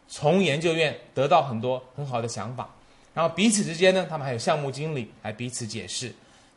[0.08, 2.68] 从研究院得到很多很好的想法，
[3.14, 6.12] 然后彼此之间呢，他们还有项目经理来彼此解释，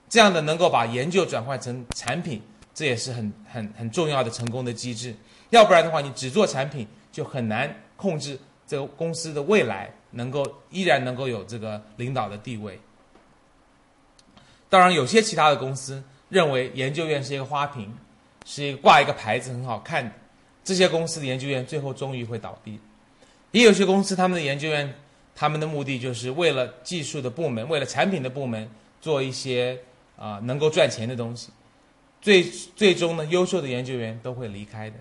[0.10, 2.42] 这样的能够把研究转换成产品，
[2.74, 5.16] 这也是很很很重要的成功的机制。
[5.50, 9.92] 要不然的话，你只做产品就很难控制这个公司的未来。
[10.18, 12.80] 能够依然能够有这个领导的地位。
[14.70, 17.94] 当然，有些其他的公司认为研究院是一个花瓶，
[18.46, 20.10] 是一个挂一个牌子很好看，
[20.64, 22.80] 这些公司的研究院最后终于会倒闭。
[23.52, 24.94] 也有些公司他们的研究院，
[25.36, 28.70] 他们的目的就是为了技术的部门，为了产品的部门
[29.02, 29.78] 做一些
[30.16, 31.50] 啊能够赚钱的东西。
[32.22, 32.44] 最
[32.76, 34.96] 最终呢，优秀的研究员都会离开的。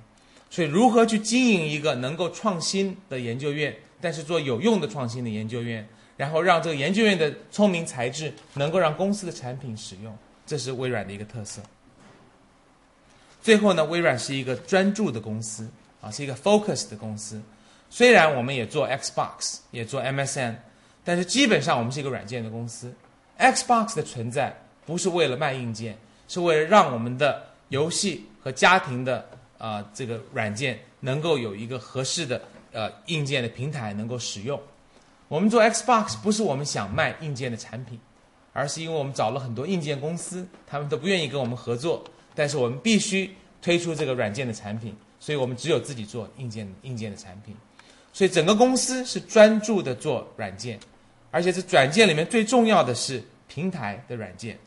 [0.51, 3.75] 所以，如何去经营一个能够创新的研究院？
[4.01, 11.63] 但是做有用的创新的研究院，然后让这个研究院的聪明才智能够让公司的产品使用，这是微软的一个特色。
[13.45, 15.69] 最后呢，微软是一个专注的公司
[16.01, 17.39] 啊，是一个 focus 的公司。
[17.91, 20.55] 虽然我们也做 Xbox，也做 MSN，
[21.05, 22.91] 但是基本上我们是一个软件的公司。
[23.39, 29.29] Xbox 的存在不是为了卖硬件，是为了让我们的游戏和家庭的
[29.59, 32.41] 啊这个软件能够有一个合适的。
[32.73, 34.61] 呃，硬件的平台能够使用。
[35.29, 38.01] 我们做 Xbox 不是我们想卖硬件的产品，
[38.53, 42.03] 而是因为我们找了很多硬件公司，他们都不愿意跟我们合作，
[42.35, 43.31] 但是我们必须
[43.63, 47.55] 推出这个软件的产品，所以我们只有自己做硬件硬件的产品。
[48.13, 50.79] 所以整个公司是专注的做软件，
[51.31, 54.59] 而且这软件里面最重要的是平台的软件。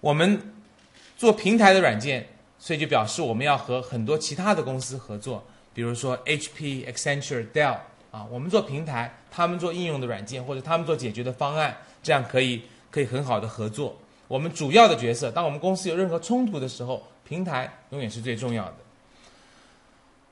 [0.00, 0.40] 我们
[1.16, 2.26] 做平台的软件。
[2.58, 7.76] 所以就表示我们要和很多其他的公司合作，比如说 HP、Accenture、Dell
[8.10, 13.96] 啊，我们做平台，他们做应用的软件，或者他们做解决的方案，这样可以可以很好的合作。
[14.28, 18.74] 我们主要的角色，当我们公司有任何冲突的时候，平台永远是最重要的。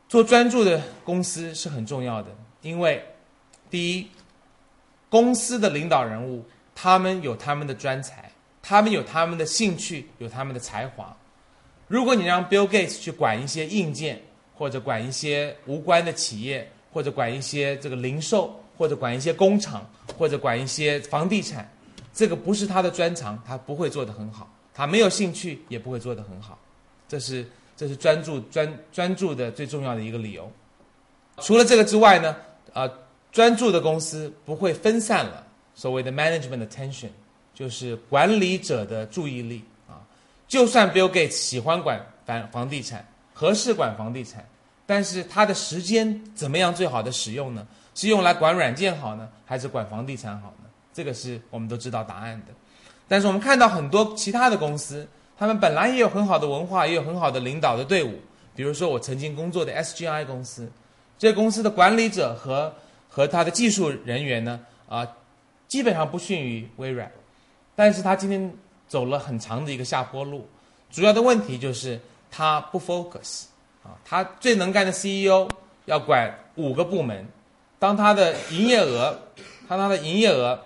[0.09, 2.31] 做专注的公司是很重要的，
[2.63, 3.05] 因为
[3.71, 4.09] 第一，
[5.09, 8.31] 公司的领导人物他们有他们的专才，
[8.63, 11.17] 他们有他们的兴趣，有他们的才华。
[11.89, 14.21] 如果你让 Bill Gates 去管一些硬件，
[14.55, 19.85] 或者管一些无关的企业，或者管一些这个零售，或者管一些工厂，
[20.17, 21.69] 或者管一些房地产，
[22.15, 24.49] 这个不是他的专长，他不会做得很好。
[24.73, 26.59] 他没有兴趣，也不会做得很好。
[27.09, 27.45] 这是
[27.77, 30.51] 这是专注专专注的最重要的一个理由。
[31.41, 32.37] 除了这个之外呢，
[32.73, 32.89] 呃，
[33.33, 37.09] 专注的公司不会分散了所谓的 management attention，
[37.53, 39.99] 就是管理者的注意力啊。
[40.47, 44.49] 就算 Bill Gates 喜欢管房房地产，合适管房地产，
[44.87, 47.67] 但是他的时间怎么样最好的使用呢？
[47.97, 50.64] 是用来管软件好呢，还是管房地产好呢？
[50.95, 52.55] 这个是我们都知道答案的。
[53.07, 58.19] 但是我们看到很多其他的公司，他们本来也有很好的文化，也有很好的领导的队伍。
[58.55, 60.71] 比如说我曾经工作的 SGI 公司，
[61.19, 62.73] 这公司的管理者和
[63.11, 65.07] 和他的技术人员呢，啊，
[65.69, 67.11] 基本上不逊于微软，
[67.77, 68.51] 但是他今天。
[68.87, 70.47] 走了很长的一个下坡路，
[70.93, 71.99] 主要的问题就是
[72.31, 73.45] 他不 focus
[73.83, 75.49] 啊，他最能干的 CEO
[75.87, 77.27] 要管五个部门，
[77.79, 79.19] 当他的营业额，
[79.67, 80.63] 当他的营业额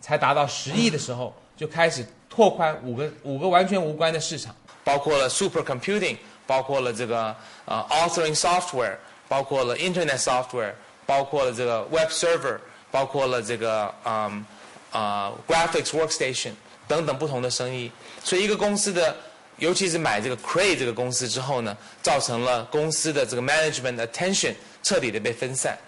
[0.00, 7.34] 才达到十亿的时候，就开始拓宽五个五个完全无关的市场，包括了 super computing，包括了这个
[7.64, 8.96] 呃 authoring software，
[9.28, 10.72] 包括了 internet software，
[11.06, 12.58] 包括了这个 web server，
[12.90, 14.44] 包括了这个嗯
[14.90, 16.52] 啊 graphics workstation。
[16.88, 17.88] 等等不同的生意，
[18.24, 19.16] 所以一个公司的，
[19.58, 25.78] 尤其是买这个 Cray 这个公司之后呢，造成了公司的这个 management attention 彻底的被分散。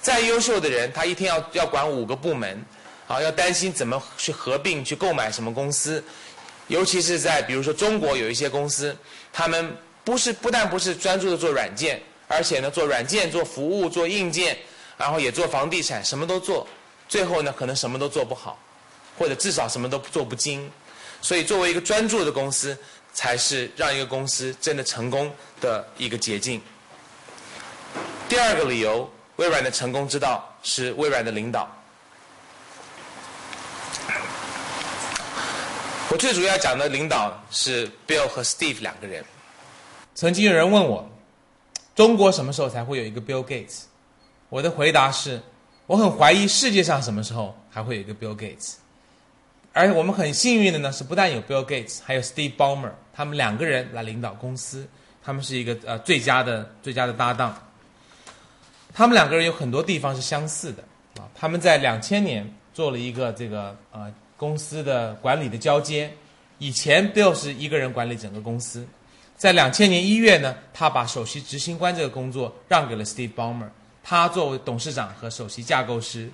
[0.00, 2.60] 再优秀的人，他一天要要管五个部门，
[3.10, 6.02] 啊，要担心怎么去合并去购买什么公司。
[6.68, 8.96] 尤其是在比如说中国有一些公司，
[9.32, 14.56] 他们不是不但不是专注的做软件，而且呢做软件、做服务、做硬件，
[14.96, 16.64] 然后也做房地产，什么都做，
[17.08, 18.56] 最后呢可能什么都做不好。
[19.18, 20.70] 或者至少什么都做不精，
[21.20, 22.78] 所以作为一个专注的公司，
[23.12, 25.30] 才是让一个公司真的成功
[25.60, 26.62] 的一个捷径。
[28.28, 31.68] 第二个理由，微软的成功之道是微软的领导。
[36.10, 39.24] 我最主要讲的领导是 Bill 和 Steve 两个人。
[40.12, 41.08] 曾经有人问我，
[41.94, 43.82] 中国什么时候才会有一个 Bill Gates？
[44.48, 45.40] 我的回答是。
[45.86, 48.74] 我很怀疑世界上什么时候还会有一个 Bill Gates。
[49.72, 54.88] 而我们很幸运的呢，是不但有 Bill Gates，还有 Steve Ballmer，他们两个人来领导公司，
[55.22, 57.56] 他们是一个呃最佳的最佳的搭档。
[58.92, 60.82] 他们两个人有很多地方是相似的
[61.20, 66.10] 啊，他们在两千年做了一个这个呃公司的管理的交接。
[66.56, 68.86] 以前 Bill 是一个人管理整个公司，
[69.36, 73.68] 在两千年一月呢，他把首席执行官这个工作让给了 Steve Ballmer，
[74.02, 76.30] 他作为董事长和首席架构师。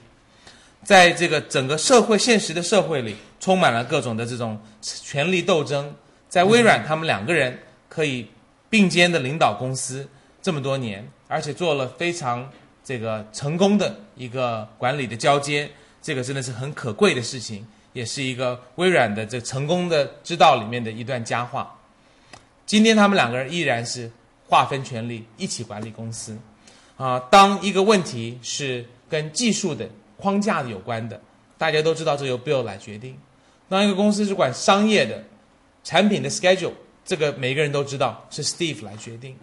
[0.84, 5.92] 在这个整个社会现实的社会里，充满了各种的这种权力斗争。
[6.28, 8.28] 在微软，他们两个人可以
[8.70, 10.08] 并肩的领导公司
[10.40, 12.48] 这么多年，而且做了非常
[12.84, 15.68] 这个成功的一个管理的交接，
[16.00, 17.66] 这个真的是很可贵的事情，
[17.96, 21.74] 也是一个微软的这成功的之道里面的一段佳话。
[22.66, 24.10] 今天他们两个人依然是
[24.46, 26.38] 划分权力，一起管理公司。
[26.96, 29.88] 啊，当一个问题是跟技术的。
[30.18, 31.20] 框架有关的，
[31.58, 33.14] 大家都知道，这由 Bill 来决定。
[33.68, 35.22] 当一个公司是管商业的，
[35.84, 36.72] 产品的 schedule，
[37.04, 39.36] 这个每个人都知道是 Steve 来决定。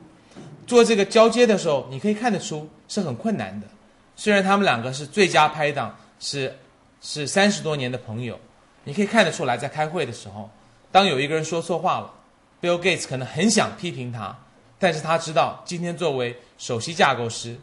[0.65, 3.67] 做这个交接的时候，你可以看得出是很困难的。
[4.15, 6.57] 虽然他们两个是最佳拍档，是
[6.99, 8.39] 是三十多年的朋友，
[8.83, 10.49] 你可以看得出来，在开会的时候，
[10.91, 12.13] 当有一个人说错话了
[12.61, 14.37] ，Bill Gates 可能很想批评他，
[14.79, 17.57] 但是他知道今天作为首席架构师，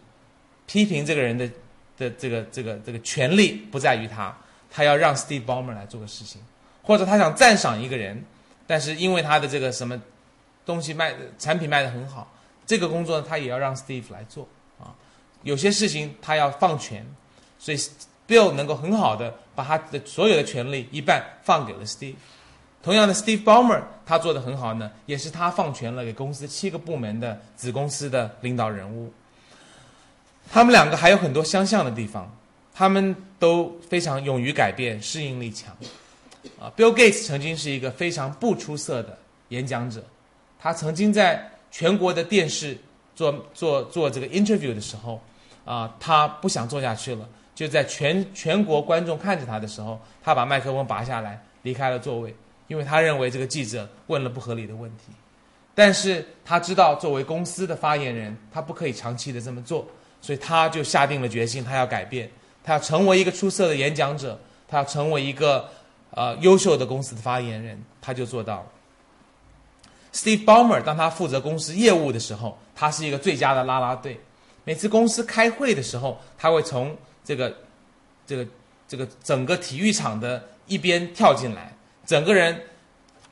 [0.67, 1.51] 批评这个人的。
[2.01, 4.35] 的这个这个这个权利不在于他，
[4.71, 6.41] 他要让 Steve Ballmer 来做个事情，
[6.83, 8.25] 或者他想赞赏一个人，
[8.67, 10.01] 但是因为他的这个什么
[10.65, 12.33] 东西卖产品卖的很好，
[12.65, 14.49] 这个工作他也要让 Steve 来做
[14.79, 14.97] 啊。
[15.43, 17.07] 有些事情他要放权，
[17.59, 17.79] 所以
[18.31, 22.15] Bill 能够很好的把他的所有的权利一半放给了 Steve。
[22.81, 29.13] 同样的，Steve Ballmer 他做的很好呢，也是他放权了给公司七个部门的子公司的领导人物。
[30.53, 32.33] 他们两个还有很多相像的地方，
[32.73, 35.77] 他们都非常勇于改变，适应力强。
[36.59, 39.19] 啊，Bill Gates 曾经是一个非常不出色的
[39.49, 40.03] 演讲者，
[40.59, 42.79] 他曾经在全国的电视
[43.15, 45.21] 做做做这个 interview 的时候，
[45.67, 47.29] 啊，他不想做下去了，
[47.61, 52.35] 就在全全国观众看着他的时候，他把麦克风拔下来，离开了座位，
[52.69, 55.13] 因为他认为这个记者问了不合理的问题。
[55.75, 59.87] 但是他知道，作为公司的发言人，他不可以长期的这么做。
[60.23, 62.31] 所以他就下定了决心，他要改变，
[62.65, 65.69] 他要成为一个出色的演讲者，他要成为一个
[66.13, 68.67] 呃优秀的公司的发言人，他就做到了。
[70.15, 74.19] Steve Ballmer 当他负责公司业务的时候，他是一个最佳的拉拉队。
[74.65, 76.97] 每次公司开会的时候，他会从
[77.31, 77.55] 这个
[78.27, 78.47] 这个
[78.89, 81.73] 这个整个体育场的一边跳进来，
[82.05, 82.61] 整个人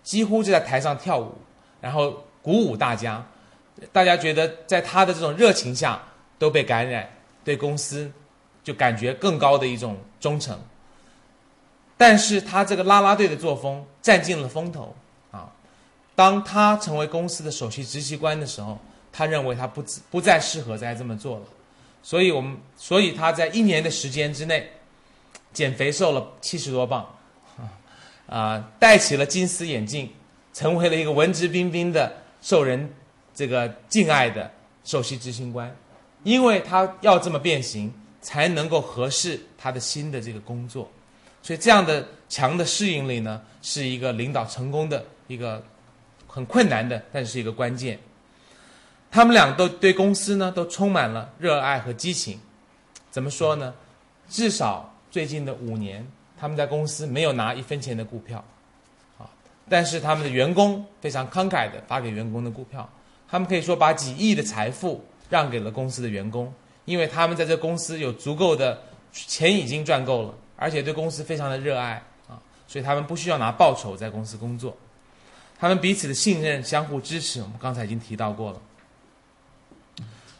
[0.04, 1.34] 几乎就在台上跳舞，
[1.80, 3.26] 然后鼓舞大家。
[3.92, 6.00] 大家觉得在他的这种热情下。
[6.40, 7.04] 都被感染，
[7.42, 8.08] 对公司
[8.62, 10.56] 就感觉更高的一种忠诚。
[11.96, 14.94] 但是他这个拉拉队的作风占尽了风头
[15.32, 15.50] 啊！
[16.14, 18.78] 当他成为公司的首席执行官的时候，
[19.12, 21.44] 他认为他不不再适合再这么做了。
[22.02, 24.70] 所以我们所以他在一年的时间之内
[25.52, 27.06] 减肥瘦了七十多磅
[27.56, 27.68] 啊
[28.26, 30.10] 啊，戴起了金丝眼镜，
[30.52, 32.92] 成为了一个文质彬彬的、受人
[33.34, 34.50] 这个敬爱的
[34.84, 35.74] 首席执行官。
[36.24, 40.90] 因为他要这么变形，才能够合适他的新的这个工作，
[41.42, 45.62] 所以这样的强的适应力呢，是一个领导成功的一个
[46.26, 47.98] 很困难的，但是一个关键。
[49.10, 52.38] 他们俩都对公司呢都充满了热爱和激情。
[53.10, 53.74] 怎么说呢？
[54.28, 56.06] 至少最近的五年，
[56.38, 58.44] 他们在公司没有拿一分钱的股票，
[59.18, 59.28] 啊，
[59.68, 62.88] 但是他们的员工非常慷慨的发给员工的股票，
[63.28, 65.04] 他们可以说把几亿的财富。
[65.30, 66.50] 让给了公司的员工，
[66.86, 68.80] 因为他们在这公司有足够的
[69.12, 74.74] 钱已经赚够了，而且对公司非常的热爱啊，所以他们不需要拿报酬在公司工作。
[75.60, 78.60] 他们彼此的信任、相互支持，我们刚才已经提到过了。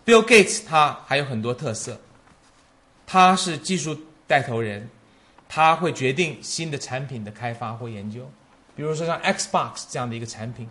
[0.09, 2.01] Bill Gates 他还有很多特色，
[3.07, 3.95] 他是技术
[4.27, 4.89] 带头人，
[5.47, 8.27] 他会决定新的产品的开发或研究，
[8.75, 10.67] 比如说像 Xbox 这样的一个产品，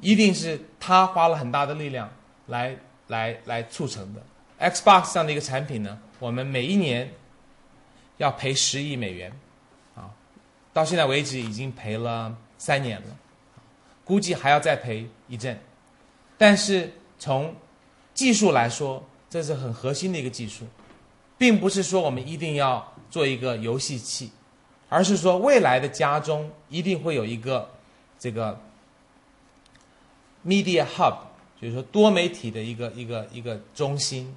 [0.00, 2.10] 一定是他花了很大的力量
[2.46, 2.74] 来。
[3.08, 4.22] 来来促成的
[4.58, 7.12] ，Xbox 这样的一个产品呢，我们每一年
[8.16, 9.30] 要赔十亿美元，
[9.94, 10.08] 啊，
[10.72, 13.08] 到现在为止已经赔了三年了，
[14.06, 15.60] 估计还要再赔一阵。
[16.38, 17.54] 但是从
[18.14, 20.64] 技术来说，这是很核心的一个技术，
[21.36, 24.30] 并不是说我们一定要做一个游戏器，
[24.88, 27.68] 而是说未来的家中一定会有一个
[28.18, 28.58] 这个
[30.46, 31.16] Media Hub。
[31.60, 34.36] 就是说，多媒体的一个一个一个中心。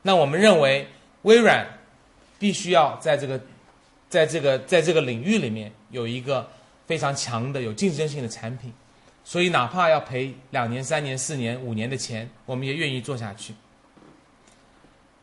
[0.00, 0.88] 那我们认为，
[1.22, 1.66] 微软
[2.38, 3.38] 必须要在这个，
[4.08, 6.48] 在这个在这个领域里面有一个
[6.86, 8.72] 非常强的、有竞争性的产品，
[9.24, 13.54] 所以哪怕要赔两年、三年、四年、五年的钱，我们也愿意做下去。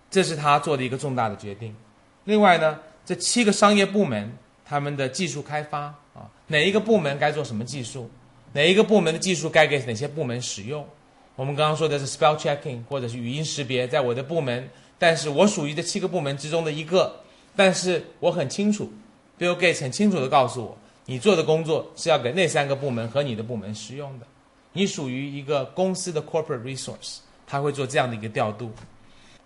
[0.09, 1.75] 这是他做的一个重大的决定。
[2.23, 4.31] 另外呢，这七个商业部门
[4.65, 5.81] 他们的技术开发
[6.13, 8.09] 啊，哪一个部门该做什么技术，
[8.53, 10.87] 哪一个部门的技术该给哪些部门使用？
[11.35, 17.21] 我们刚刚说的是 spell checking 或者是语音识别，在我的部门，但是我属于这七个部门之中的一个，
[17.55, 18.91] 但是我很清楚
[19.39, 20.77] ，Bill Gates 很清楚的告诉我，
[21.09, 24.27] 你做的工作是要给那三个部门和你的部门使用的，
[24.73, 28.71] 你属于一个公司的 corporate resource，他会做这样的一个调度。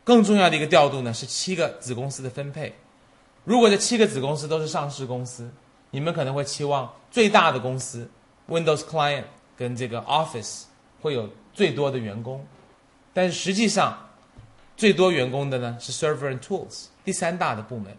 [0.04, 2.76] 更重要的一个调度呢，是七个子公司的分配。
[3.46, 5.50] 如果这七个子公司都是上市公司，
[5.92, 8.10] 你们可能会期望最大的公司
[8.50, 9.24] Windows Client
[9.56, 10.64] 跟这个 Office
[11.02, 12.46] 会有最多的员工，
[13.14, 13.98] 但是实际上
[14.76, 17.96] 最多员工的呢是 Server and Tools 第三大的部门。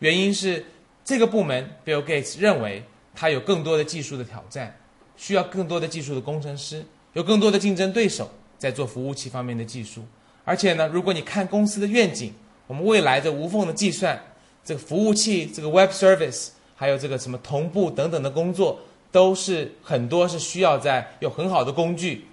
[0.00, 0.66] 原因是
[1.04, 2.84] 这个部门 Bill Gates 认为
[3.14, 4.78] 他有更多的技术的挑战，
[5.16, 10.04] 需要更多的技术的工程师，有更多的竞争对手在做服务器方面的技术。
[10.44, 12.32] 而且呢，如果你看公司的愿景，
[12.66, 14.20] 我们未来的无缝的计算，
[14.64, 18.80] 这个服务器、这个 Web Service，还有这个什么同步等等的工作，
[19.10, 22.26] 都是很多是需要在有很好的工具，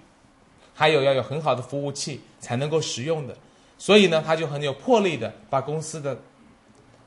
[0.74, 3.36] 还有要有很好的服务器才能够使用的。
[3.78, 6.18] 所以呢，他就很有魄力的把公司的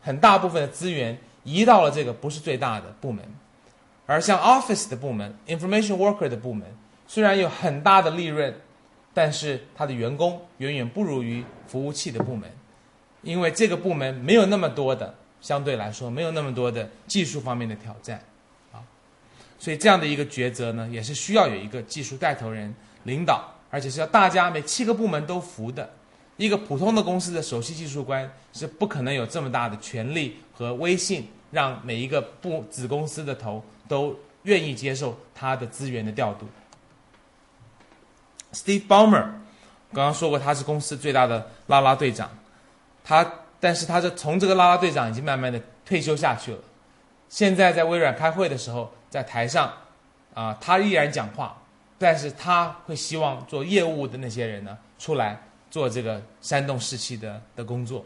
[0.02, 3.24] 很大部分的资源移到了这个不是最大的部门。
[4.06, 6.68] 而像 Office 的部门、Information Worker 的部门，
[7.08, 8.54] 虽然有很大的利润。
[9.16, 12.50] 但是他的员工远远不如于服务器的部门，
[13.22, 18.20] 因为这个部门没有那么多的相对来说没有那么多的技术方面的挑战，
[18.72, 18.82] 啊，
[19.60, 22.74] 所以这样的一个抉择呢，也是需要有一个技术带头人
[23.04, 25.88] 领导，而且是要大家每七个部门都服的。
[26.38, 36.48] 一个普通的公司的首席技术官是不可能有这么大的权力和微信，让每一个部子公司的头都愿意接受他的资源的调度。
[38.54, 39.24] Steve Ballmer，
[39.92, 42.30] 刚刚说过他是公司最大的啦啦队长，
[43.04, 43.30] 他
[43.60, 46.60] 但是他是从这个啦啦队长已经慢慢的退休下去了，
[47.30, 49.74] 现在在微软开会的时候，在台上，
[50.34, 51.60] 啊，他依然讲话，
[51.98, 55.42] 但是他会希望做业务的那些人呢出来
[55.72, 58.06] 做这个煽动士气的的工作，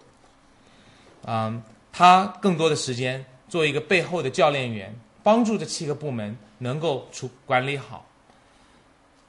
[1.26, 1.62] 嗯，
[1.98, 8.06] 他更多的时间做一个背后的教练员，帮助这七个部门能够处管理好。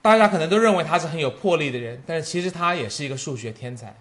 [0.03, 3.97] 大家可能都认为他是很有魄力的人，但是其实他也是一个数学天才。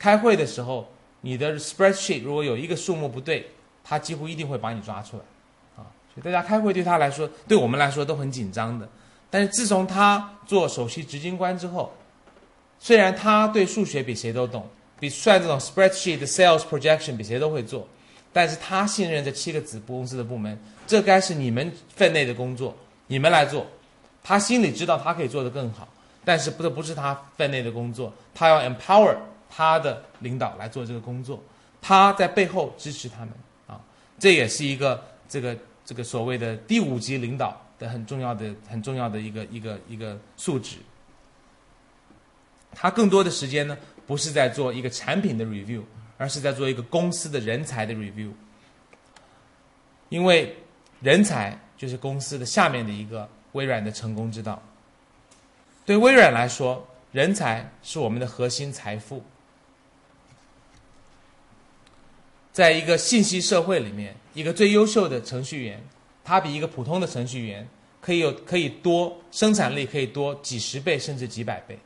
[0.00, 0.88] 开会的时候，
[1.20, 3.48] 你的 spreadsheet 如果有一个数目不对，
[3.84, 5.22] 他几乎一定会把你抓出来。
[5.76, 8.88] 啊，所以大家开会对他来说，对我们来说都很紧张的。
[9.30, 11.92] 但是自从他做首席执行官之后，
[12.80, 14.68] 虽然他对数学比谁都懂，
[15.02, 17.88] 比算这种 spreadsheet sales projection 比谁都会做，
[18.32, 22.72] 但是他信任这七个子公司的部门，这该是你们分内的工作，
[23.08, 23.66] 你们来做。
[24.22, 25.88] 他心里知道他可以做得更好，
[26.24, 28.14] 但是不，这不是他分内的工作。
[28.32, 29.16] 他要 empower
[29.50, 31.42] 他的领导来做这个工作，
[31.80, 33.30] 他在背后支持他们
[33.66, 33.80] 啊。
[34.20, 40.76] 这也是一个这个这个所谓的第五级领导的很重要的很重要的一个一个一个素质。
[42.74, 43.76] 他更多的时间呢，
[44.12, 45.80] 不是在做一个产品的 review，
[46.18, 48.30] 而是在做一个公司的人才的 review，
[50.10, 50.54] 因为
[51.00, 53.26] 人才就是公司的下面的一个。
[53.52, 54.62] 微软的成功之道，
[55.84, 59.22] 对微软来说，人才是我们的核心财富。
[62.50, 65.82] 在一个信息社会里面，一个最优秀的程序员，
[66.24, 67.68] 他比一个普通的程序员
[68.00, 71.78] 可以有可以多生产力，可以多几十倍甚至几百倍。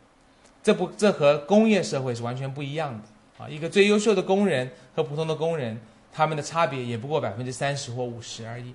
[0.67, 3.49] 这不，这和工业社会是完全不一样的啊！
[3.49, 5.81] 一个最优秀的工人和普通的工人，
[6.13, 8.75] 他们的差别也不过百分之三十或五十而已。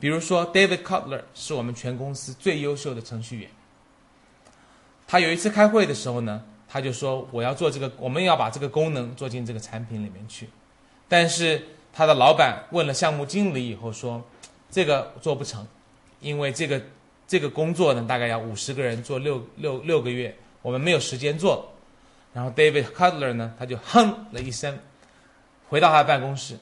[0.00, 3.50] 比如说，David Cutler 是我们全公司最优秀的程序员。
[5.06, 10.48] 他有一次开会的时候呢，他就说：“我要做这个，我们要把这个功能做进这个产品里面去。”
[11.06, 14.24] 但是他的老板问了项目经理以后说
[14.72, 15.66] ：“这个做不成，
[16.20, 16.80] 因为这个
[17.28, 20.34] 这个工作呢，大概要五十个人做六六六个月，
[20.64, 21.70] 我们没有时间做。”
[22.32, 24.76] 然后 David Cutler 呢，他就哼了一声，
[25.68, 26.58] 回到他的办公室。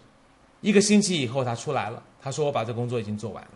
[0.61, 2.03] 一个星期以后，他出来了。
[2.23, 3.51] 他说：“我把这工作已经做完了。”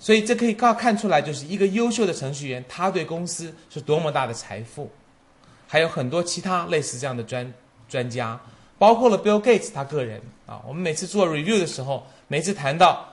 [0.00, 4.90] 所以这可以告看出来，就是一个优秀的程序员，他对公司是多么大的财富。
[5.66, 7.52] 还有很多其他类似这样的专
[7.88, 8.38] 专家，
[8.78, 10.62] 包括了 Bill Gates 他个人啊。
[10.66, 13.06] 我们每次做 review 的时候，每次谈到，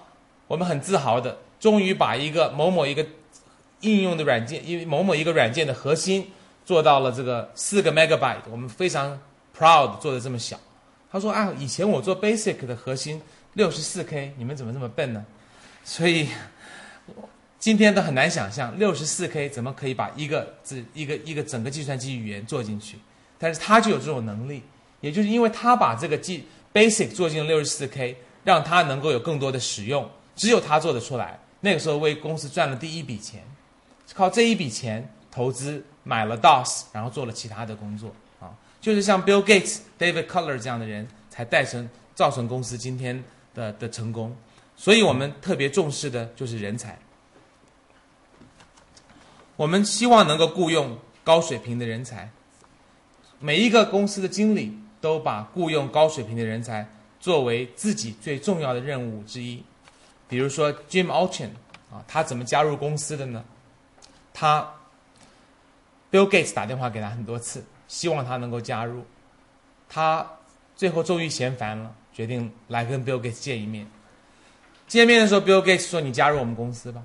[0.48, 3.06] 我们很自豪的，终于把一个某某一个
[3.82, 6.28] 应用的软件，因为某某一个软件的核心
[6.66, 9.20] 做到了这个四个 megabyte，我们非常
[9.58, 10.60] proud 做的这么小。
[11.12, 13.22] 他说啊，以前我做 Basic 的核心
[13.54, 15.26] 六十四 K，你们怎么这么笨呢？
[15.84, 16.30] 所以
[17.60, 22.98] 今天都很难想象六十四 K 怎么可以把一个字一个一个整个计算机语言做进去，
[23.38, 24.64] 但是他就有这种能力，
[25.02, 31.38] 也就是因为他把这个计 Basic 做进了六十四 K，让他能够有更多的使用，只有他做得出来。
[31.60, 33.44] 那个时候为公司赚了第一笔钱，
[34.14, 44.36] 靠这一笔钱投资买了 DOS，然后做了其他的工作啊，就是像 Bill Gates、David Cutler 这样的人才带成造成公司今天的的成功。
[44.76, 46.98] 所以我们特别重视的就是人才，
[49.56, 52.32] 我们希望能够雇佣高水平的人才。
[53.40, 56.88] 每一个公司的经理都把雇佣高水平的人才
[57.20, 59.64] 作为自己最重要的任务之一。
[60.28, 61.50] 比如说 Jim Altman
[61.92, 63.44] 啊，他怎么加入公司的呢？
[64.34, 64.74] 他
[66.12, 69.06] Bill Gates 打电话给他很多次，希望他能够加入。
[69.88, 70.26] 他
[70.76, 73.88] 最后终于嫌烦了，决定来跟 Bill Gates 见一面。
[74.88, 77.04] 见面的时候，Bill Gates 说：“你加入我们公司吧。”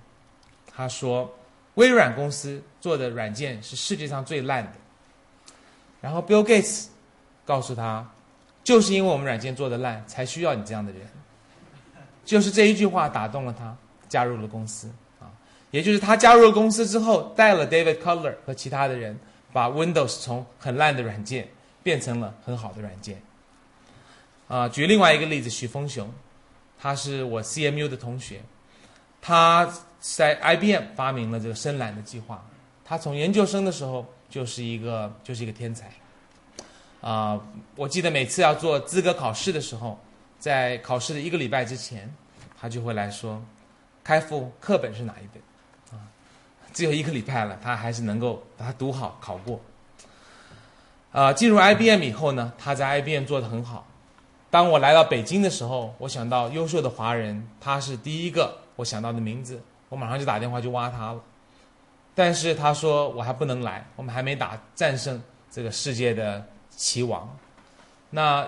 [0.75, 1.33] 他说
[1.75, 4.73] ：“微软公司做的软件是世界上最烂的。”
[6.01, 6.87] 然后 Bill Gates
[7.45, 8.09] 告诉他
[8.65, 11.09] ：“就是因为我们软件做的烂，才需要你这样的人。”
[12.25, 13.77] 就是这一句话打动了他，
[14.09, 14.91] 加入了公司。
[15.77, 19.19] 也就是他加入了公司之后，带了 David Cutler 和其他的人，
[19.53, 21.49] 把 Windows 从很烂的软件
[21.83, 23.21] 变成了很好的软件。
[24.49, 26.11] 啊，举另外一个例子，许峰雄。
[26.79, 28.41] 他是我 CMU 的同学，
[29.21, 29.71] 他
[30.01, 32.43] 在 IBM 发明了这个深蓝的计划。
[32.85, 35.91] 他从研究生的时候就是一个就是一个天才。
[37.03, 37.39] 啊，
[37.75, 39.99] 我记得每次要做资格考试的时候，
[40.39, 42.11] 在考试的一个礼拜之前，
[42.59, 43.43] 他就会来说
[44.03, 45.43] ：“开复课本是哪一本？”
[46.77, 49.59] 啊，只有一个礼拜了，他还是能够把它读好考过。
[51.11, 53.87] 啊，进入 IBM 以后呢，他在 IBM 做的很好。
[54.51, 59.59] 当我来到北京的时候，我想到优秀的华人，他是第一个我想到的名字，
[59.89, 61.21] 我马上就打电话去挖他了。
[62.15, 67.35] 但是他说我还不能来，我们还没打战胜这个世界的棋王。
[68.11, 68.47] 那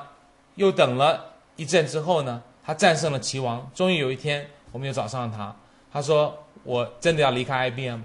[0.56, 5.54] 又等了一阵之后呢，他战胜了棋王，终于有一天我们又找上了他。
[5.90, 8.04] 他说我真的要离开 IBM 了，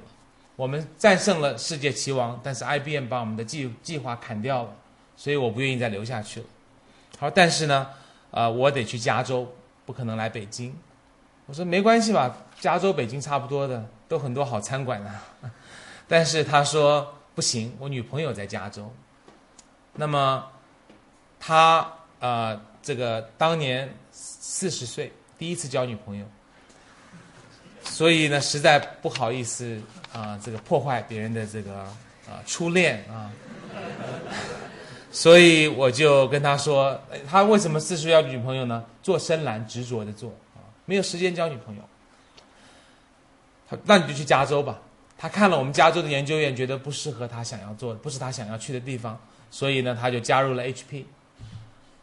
[0.56, 4.76] 我们战胜了世界棋王，但是 IBM 把我们的计计划砍掉了，
[5.16, 6.46] 所以我不愿意再留下去了。
[7.18, 7.88] 好，但是呢，
[8.32, 9.52] 呃，我得去加州，
[9.86, 10.76] 不可能来北京。
[11.46, 15.22] 我说没关系吧，加州、北京差不多的，都很多好餐馆啊。
[16.08, 18.92] 但是他说不行，我女朋友在加州。
[19.96, 20.46] 那么
[21.40, 26.26] 他呃，这个当年四十岁，第一次交女朋友，
[27.84, 29.80] 所以呢，实在不好意思
[30.12, 31.74] 啊，这个破坏别人的这个
[32.28, 33.32] 啊初恋啊。
[35.12, 38.84] 所以我就跟他说，他为什么四十岁要女朋友呢？
[39.04, 41.82] 做深蓝，执着的做啊，没有时间交女朋友。
[43.70, 44.80] 他那你就去加州吧。
[45.16, 49.20] 他看了我们加州的研究院，觉得不适合他想要做，不是他想要去的地方，
[49.52, 51.06] 所以呢，他就加入了 HP。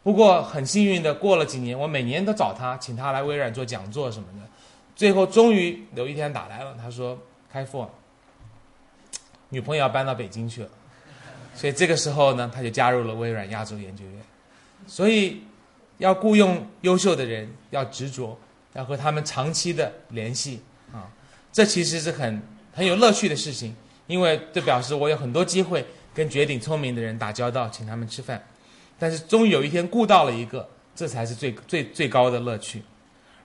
[0.03, 4.47] 不过很幸运的，过了几年，我每年都找他，请他来微软做讲座什么的。
[4.95, 7.17] 最后终于有一天打来了，他说
[7.51, 7.87] ：“开复，
[9.49, 10.69] 女朋友要搬到北京去了。”
[11.55, 14.13] 所以这个时候呢，他就加入了微软亚洲研究院。
[14.87, 15.43] 所以，
[15.97, 18.37] 要雇佣优秀的人，要执着，
[18.73, 20.61] 要和他们长期的联系
[20.91, 21.11] 啊，
[21.51, 22.41] 这其实是很
[22.73, 23.75] 很有乐趣的事情，
[24.07, 28.41] 因为这表示我有很多机会跟绝顶聪明的人打交道，请他们吃饭。
[28.97, 32.81] 但是终于有一天雇到了一个，这才是最最最高的乐趣。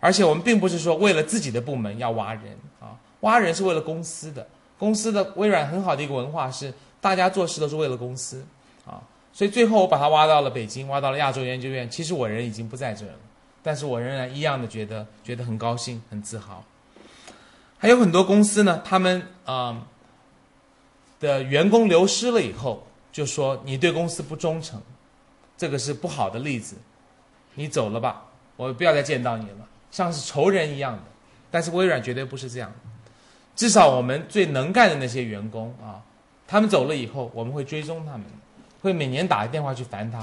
[0.07, 4.47] 而且我们并不是说为了自己的部门要挖人啊，挖人是为了公司的。
[4.79, 6.73] 公司的微软很好的一个文化是。
[6.99, 8.45] 大家做事都是为了公司，
[8.85, 8.99] 啊，
[9.33, 11.89] 所以最后我把他挖到了北京，挖到了亚洲研究院。
[11.89, 13.13] 其实我人已经不在这了，
[13.63, 16.65] 但是我仍然一样的觉得觉得很高兴、很自豪。
[17.79, 19.87] 还有很多公司呢，他们啊
[21.21, 24.81] 的员工流失了以后，就说你对公司不忠诚，
[25.57, 26.75] 这个是不好的例子，
[27.55, 28.25] 你走了吧，
[28.57, 31.03] 我不要再见到你了，像是仇人一样的。
[31.51, 32.72] 但是微软绝对不是这样，
[33.55, 36.03] 至少我们最能干的那些员工啊。
[36.47, 38.22] 他们走了以后，我们会追踪他们，
[38.82, 40.20] 会每年打个电话去烦他，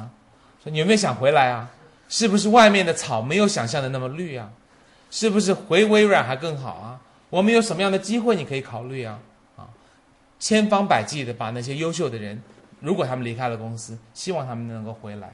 [0.64, 1.70] 说你有没有想回来啊？
[2.07, 4.51] 是不是外面的草没有想象的那么绿啊？
[5.09, 7.01] 是不是回微软还更好啊？
[7.30, 9.20] 我们有什么样的机会你可以考虑啊？
[9.57, 9.68] 啊，
[10.39, 12.41] 千方百计的把那些优秀的人，
[12.80, 15.34] 如果他们离开了公司，希望他们能够回来。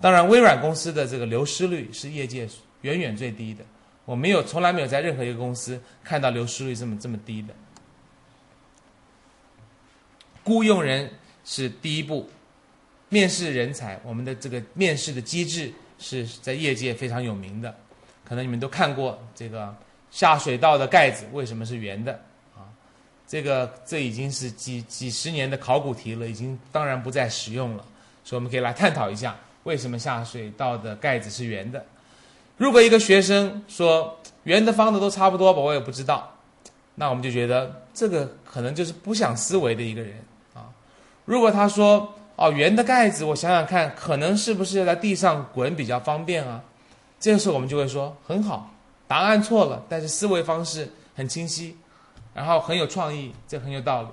[0.00, 2.46] 当然，微软公司的这个流失率是业界
[2.82, 3.64] 远远最低的，
[4.04, 7.54] 我没有从来没有在任何一个公司看到流失率这么这么低的。
[10.44, 11.10] 雇佣人
[11.44, 12.28] 是第一步，
[13.08, 17.72] 面试人才，我们的这个面试的机制是在业界非常有名的，
[18.24, 19.72] 可能你们都看过这个
[20.10, 22.12] 下水道的盖子为什么是圆的
[22.56, 22.66] 啊？
[23.24, 27.86] 这个这已经是几几十年的考古题了，已经当然不再使用了，
[28.24, 31.86] 所以我们可以来探讨一下为什么下水道的盖子是圆的。
[32.62, 36.32] 如果一个学生说圆的方的都差不多吧，我也不知道，
[36.94, 40.70] 那我们就觉得这个可能就是不想思维的一个人啊。
[41.24, 46.62] 如果他说哦圆的盖子，我想想看，可能是不是在地上滚比较方便啊？
[47.18, 48.70] 这个时候我们就会说很好，
[49.08, 51.76] 答案错了，但是思维方式很清晰，
[52.32, 54.08] 然后很有创意，这很有道理。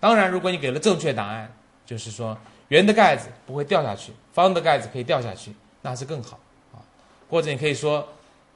[0.00, 1.48] 当然，如果你给了正确答案，
[1.86, 6.36] 就是说圆的盖子不会掉下去，方的盖子可以掉下去，那是更好。
[7.30, 8.06] 或者你可以说，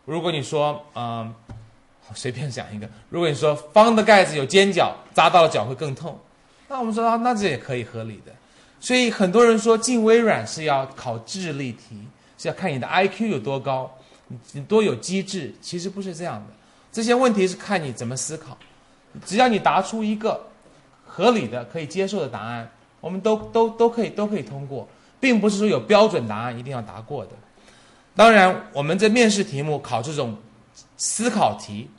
[0.05, 1.33] 如果你说，嗯，
[2.15, 6.19] 随便讲一个，如果你说方的盖子有尖角，扎到了脚会更痛，
[6.69, 8.33] 那我们说啊，那这也可以合理的。
[8.81, 12.07] 所以很多人说进微软是要考智力题，
[12.37, 13.91] 是要看你的 IQ 有多高，
[14.53, 15.55] 你多有机智。
[15.63, 16.53] 其实不是这样的，
[16.93, 18.59] 这些问题是看你怎么思考。
[19.25, 20.45] 只要你答出一个
[21.07, 22.69] 合理的、可以接受的答案，
[23.01, 24.87] 我们都都都可以都可以通过，
[25.19, 27.31] 并不是说有标准答案一定要答过的。
[28.17, 30.37] 当然，我们在面试题目考这种
[30.97, 31.91] 思考题，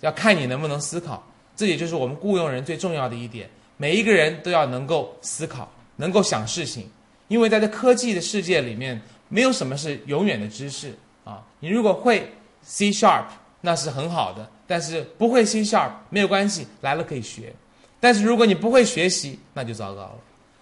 [0.00, 1.26] 要看你能不能思考。
[1.56, 6.90] 这也就是我们雇佣人最重要的一点：每一个人都要能够思考，能够想事情。
[7.28, 10.94] 因为在这科技的世界里面，没有什么是永远的知识
[11.24, 11.42] 啊。
[11.60, 13.24] 你如果会 C sharp，
[13.62, 17.54] 那是很好的；但是不会 C sharp 没有关系，来了可以学。
[17.98, 20.18] 但是如果你不会学习，那就糟糕了。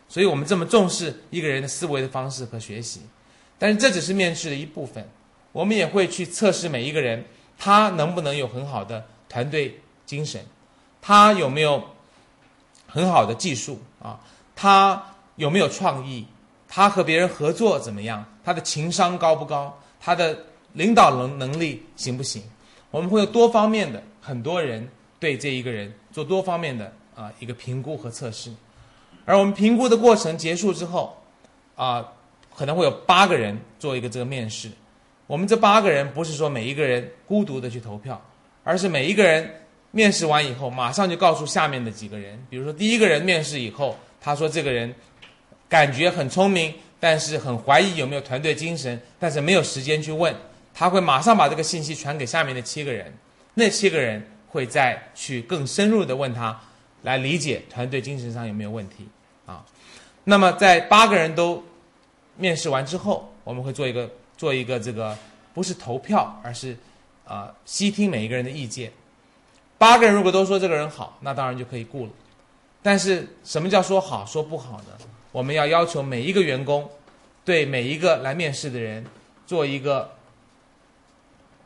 [0.09, 3.01] 所以我们这么重视一个人的思维的方式和学习。
[3.63, 5.09] 但是这只是面试的一部分，
[5.53, 7.25] 我们也会去测试每一个人，
[7.57, 10.45] 他能不能有很好的团队精神，
[11.01, 11.81] 他有没有
[12.89, 14.19] 很好的技术啊，
[14.57, 15.01] 他
[15.37, 16.27] 有没有创意，
[16.67, 20.37] 他和别人合作怎么样，他的情商高不高，他的
[20.73, 22.43] 领导能能力行不行？
[22.91, 24.89] 我们会有多方面的很多人
[25.21, 28.53] 对这一个人做多方面的啊一个评估和测试，
[29.25, 31.17] 而我们评估的过程结束之后，
[31.77, 32.05] 啊。
[32.55, 34.71] 可能会有八个人做一个这个面试，
[35.27, 38.21] 我们这八个人不是说每一个人孤独的去投票，
[38.63, 39.51] 而是每一个人
[39.91, 44.95] 面试完以后，马上就告诉下面的几个人，比如说第一个人面试以后，他说这个人
[45.69, 50.35] 感觉很聪明，但是很怀疑有没有团队精神，但是没有时间去问，
[50.75, 53.13] 他会马上把这个信息传给下面的七个人，
[53.55, 56.61] 那七个人会再去更深入的问他，
[57.03, 59.09] 来理解团队精神上有没有问题
[59.47, 59.65] 啊。
[60.25, 61.63] 那么在八个人都。
[62.37, 65.17] 面试完之后，我们会做一个做一个这个
[65.53, 66.77] 不是投票，而是
[67.27, 68.91] 啊悉听每一个人的意见。
[69.77, 72.13] 八个人如果都说这个人好，那当然就可以雇了。
[72.83, 75.07] 但是什么叫说好说不好呢？
[75.31, 76.89] 我们要要求每一个员工
[77.45, 79.05] 对每一个来面试的人
[79.47, 80.11] 做一个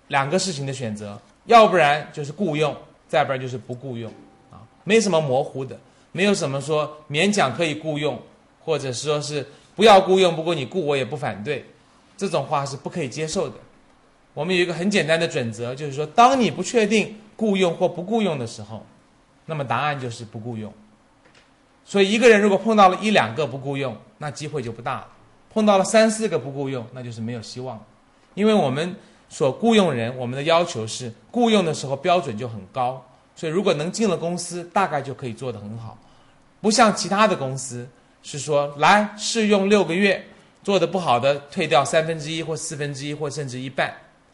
[0.09, 2.77] 两个事情的选择，要不然就是雇佣，
[3.09, 4.13] 再不然就是不雇佣
[4.51, 5.79] 啊，没什么模糊的，
[6.13, 8.21] 没有什么说勉强可以雇佣，
[8.65, 9.47] 或者说是。
[9.77, 11.65] 不要雇佣，不过你雇我也不反对，
[12.17, 13.55] 这种话是不可以接受的。
[14.35, 18.85] 我们有一个很简单的准则，就是说，当你不确定雇佣或不雇佣的时候，
[19.45, 20.73] 那么答案就是不雇佣。
[21.85, 25.07] 所以，一个人如果碰到了一两个不雇佣，那机会就不大了；
[25.53, 27.79] 碰到了三四个不雇佣，那就是没有希望。
[28.35, 28.95] 因为我们
[29.29, 33.05] 所雇佣人，我们的要求是雇佣的时候标准就很高，
[33.35, 35.97] 所以如果能进了公司，大概就可以做得很好，
[36.61, 37.89] 不像其他的公司。
[38.29, 40.21] 是说来试用六个月，
[40.65, 43.87] 做的不好的退掉三分之一或四分之一或甚至一半，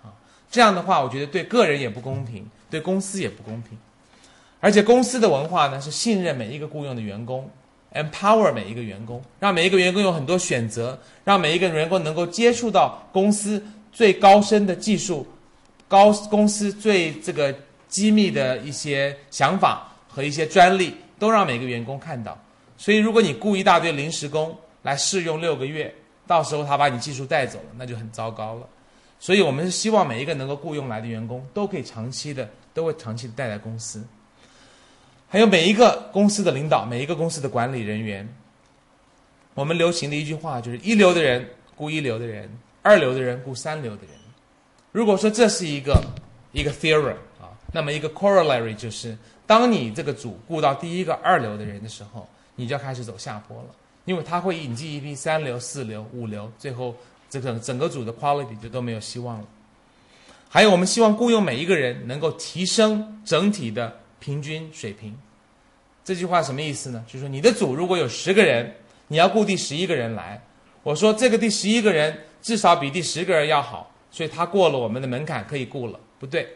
[0.02, 0.08] 啊，
[0.50, 3.76] 这样的话，我觉得对个人也不公平，对公司也不公平。
[4.60, 7.46] 而且公司的文化呢是信任每一个雇佣的员工
[7.92, 13.62] ，empower 每一个员工，让每一个员工有很多选择，让每一个员工能够接触到公司
[13.92, 15.26] 最高深的技术，
[15.86, 17.54] 高公司最这个
[17.88, 22.41] 机密的一些想法和一些专利，都让每个员工看到。
[22.82, 25.94] 所以，如果你雇一大堆临时工来试用六个月，
[26.26, 28.66] 到时候他把你技术带走了，那就很糟糕了。
[29.20, 34.04] 所以我们是希望每一个能够雇佣来的员工都可以长期的，都会长期的带来公司。
[35.28, 38.28] 还有每一个公司的领导，每一个公司的管理人员，
[39.54, 42.50] 我们流行的一句话就是：一流的人雇一流的人，
[42.82, 44.16] 二流的人雇三流的人。
[44.90, 46.02] 如果说这是一个
[46.50, 49.16] 一个 theory 啊，那么一个 corollary 就是，
[49.46, 52.28] 当你这个组雇到第一个二流的人的时候。
[52.62, 53.68] 你就要开始走下坡了，
[54.04, 56.94] 因为他会引进一批三流、四流、五流，最后
[57.28, 59.44] 这个整个组的 quality 就都没有希望了。
[60.48, 65.16] 还有，我们希望雇佣每一个人能够提升整体的平均水平。
[66.04, 67.04] 这句话什么意思呢？
[67.06, 68.74] 就是说，你的组如果有十个人，
[69.08, 70.40] 你要雇第十一个人来。
[70.82, 75.98] 我说这个第十一个人至少比第十个人要好，所以他过了我们的门槛可以雇了。
[76.18, 76.48] 不对，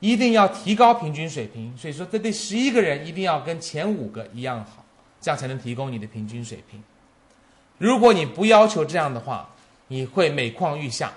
[0.00, 1.76] 一定要提高平均水平。
[1.76, 4.84] 所以说这第十一个人一定要跟前五个一样好，
[5.20, 6.82] 这样才能提供你的平均水平。
[7.78, 9.48] 如果你不要求这样的话，
[9.88, 11.12] 你会每况愈下，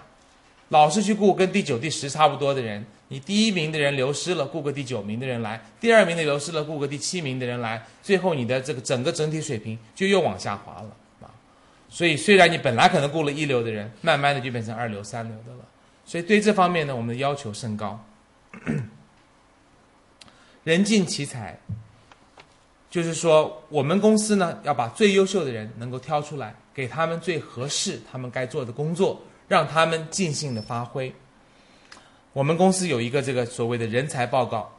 [0.69, 2.85] 老是去雇跟第九、第十差不多的人。
[3.09, 7.85] 你第一名的人流失了，雇个第九名的人来；第二名的流失了，雇个第七名的人来。
[8.01, 11.27] 最后你的这个整个整体水平就又往下滑了啊！
[11.89, 15.65] 所以虽然你本来可能雇了一流的人，慢慢的就变成二流、三流的了。
[16.05, 18.01] 所以对这方面呢，我们的要求甚高。
[20.63, 21.59] 人尽其才，
[22.89, 31.13] 就是说我们公司呢要把最优秀的人能够挑出来，给他们最合适他们该做的工作，让他们尽兴的发挥。
[32.33, 34.71] 我们公司有一个这个所谓的人才报告，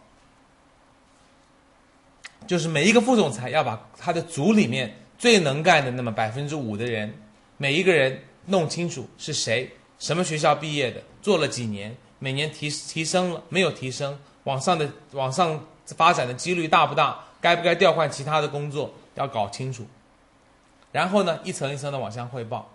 [2.47, 7.13] 就是每一个副总裁要把他的组里面最能干的那么百分之五的人，
[7.57, 19.85] 每一个人弄清楚是谁，什么学校毕业的，做了几年，每年提提升了没有提升，往上的往上发展的几率大不大，该不该调换其他的工作，要搞清楚。
[20.93, 22.71] 然后呢，一层一层的往下汇报，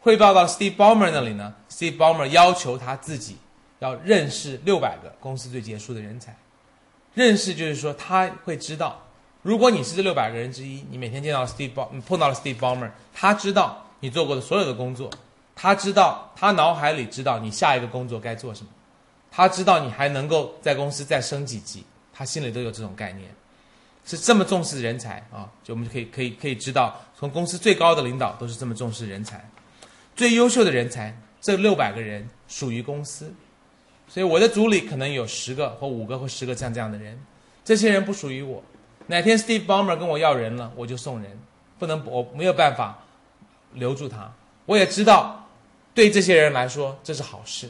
[0.00, 3.36] 汇报到 Steve Ballmer 那里呢，Steve Ballmer 要求他自己。
[3.78, 6.34] 要认识六百个公司最杰出的人才，
[7.12, 8.98] 认识就是说他会知道，
[9.42, 15.10] 如果你是这六百个人之一，你每天见到 Steve Ball 碰到了 Steve Ballmer，他知道你做过的所有的工作，
[15.54, 18.70] 他知道他脑海里知道你下一个工作该做什么，
[19.36, 23.28] 他知道你还能够在公司再升几级，他心里都有这种概念，
[24.06, 25.46] 是这么重视人才啊！
[25.62, 29.46] 就我们就可以可以可以知道，从公司最高的领导都是这么重视人才，
[30.14, 33.30] 最优秀的人才，这六百个人属于公司。
[34.08, 37.20] 所以我的组里可能有十个或五个或十个像这样的人，
[37.62, 38.62] 这些人不属于我。
[39.06, 41.38] 哪天 Steve Ballmer 跟我要人了，我就送人，
[41.78, 42.98] 不能我没有办法
[43.74, 44.32] 留住他。
[44.64, 45.46] 我也知道，
[45.94, 47.68] 对这些人来说这是好事，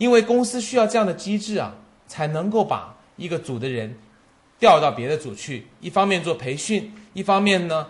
[0.00, 1.74] 因为公司需要这样的机制啊，
[2.06, 3.94] 才能够把一个组的人
[4.58, 5.66] 调到别的组去。
[5.78, 7.86] 一方面做培训，一方面呢，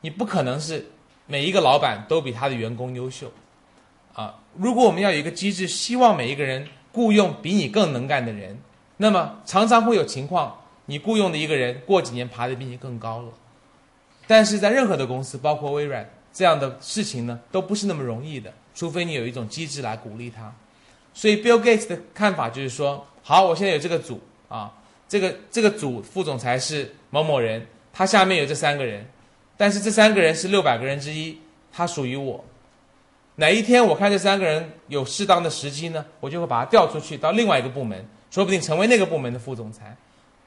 [0.00, 0.84] 你不可能是
[1.28, 3.30] 每一个老板都比他的员工优秀。
[4.14, 8.58] 啊，如果我们要有一个机制，希望每一个人雇佣比你更能干的人，
[8.96, 13.28] 那么常常会有情况，你雇佣的一个人过几年爬得比你更高了。
[14.26, 20.52] 但是在任何的公司，包括微软这样的事情呢，都不是那么容易的，除非你有一种机制来鼓励他。
[21.16, 24.70] 所以 Bill Gates 的看法就是说，好，我现在有这个组啊，
[25.08, 29.02] 这个这个组副总裁是某某人，他下面有这三个人，
[29.56, 31.40] 但是这三个人是六百个人之一，
[31.72, 32.44] 他属于我。
[33.36, 39.96] 哪一天我看这三个人有适当的时机呢，我就会把他调出去到另外一个部门，说不定成为那个部门的副总裁。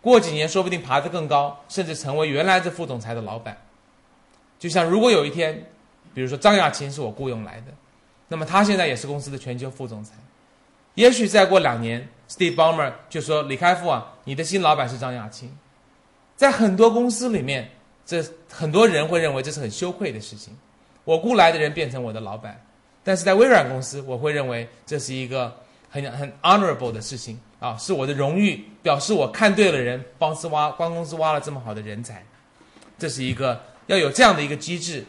[0.02, 3.58] 过几年说不定爬得更高，甚至成为原来这副总裁的老板。
[4.60, 5.68] 就像如果有一天，
[6.14, 7.74] 比如说张亚勤是我雇佣来的，
[8.28, 10.14] 那么他现在也是公司的全球副总裁。
[11.00, 15.50] 也许再过两年，Steve Ballmer 就说：“李开复啊，你的新老板是张亚勤。”
[16.36, 17.72] 在很多公司里面，
[18.06, 18.22] 这
[18.52, 20.54] 很多人会认为这是很羞愧的事情。
[21.06, 22.62] 我雇来的人变成我的老板。
[23.02, 25.56] 但是在微软公司，我会认为这是一个
[25.90, 32.22] 很很 honorable 的事情啊，是我的荣誉，表示我看对了人，帮司挖帮公司挖了这么好的人才，
[32.98, 35.06] 这是一个要有这样的一个机制，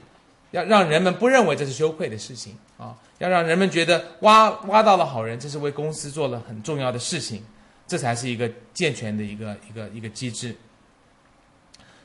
[0.52, 7.42] 要让人们不认为这是羞愧的事情啊，要让人们觉得挖挖到了好人，这是为公司做了很重要的事情，
[7.86, 10.54] 这才是一个健全的一个一个一个机制。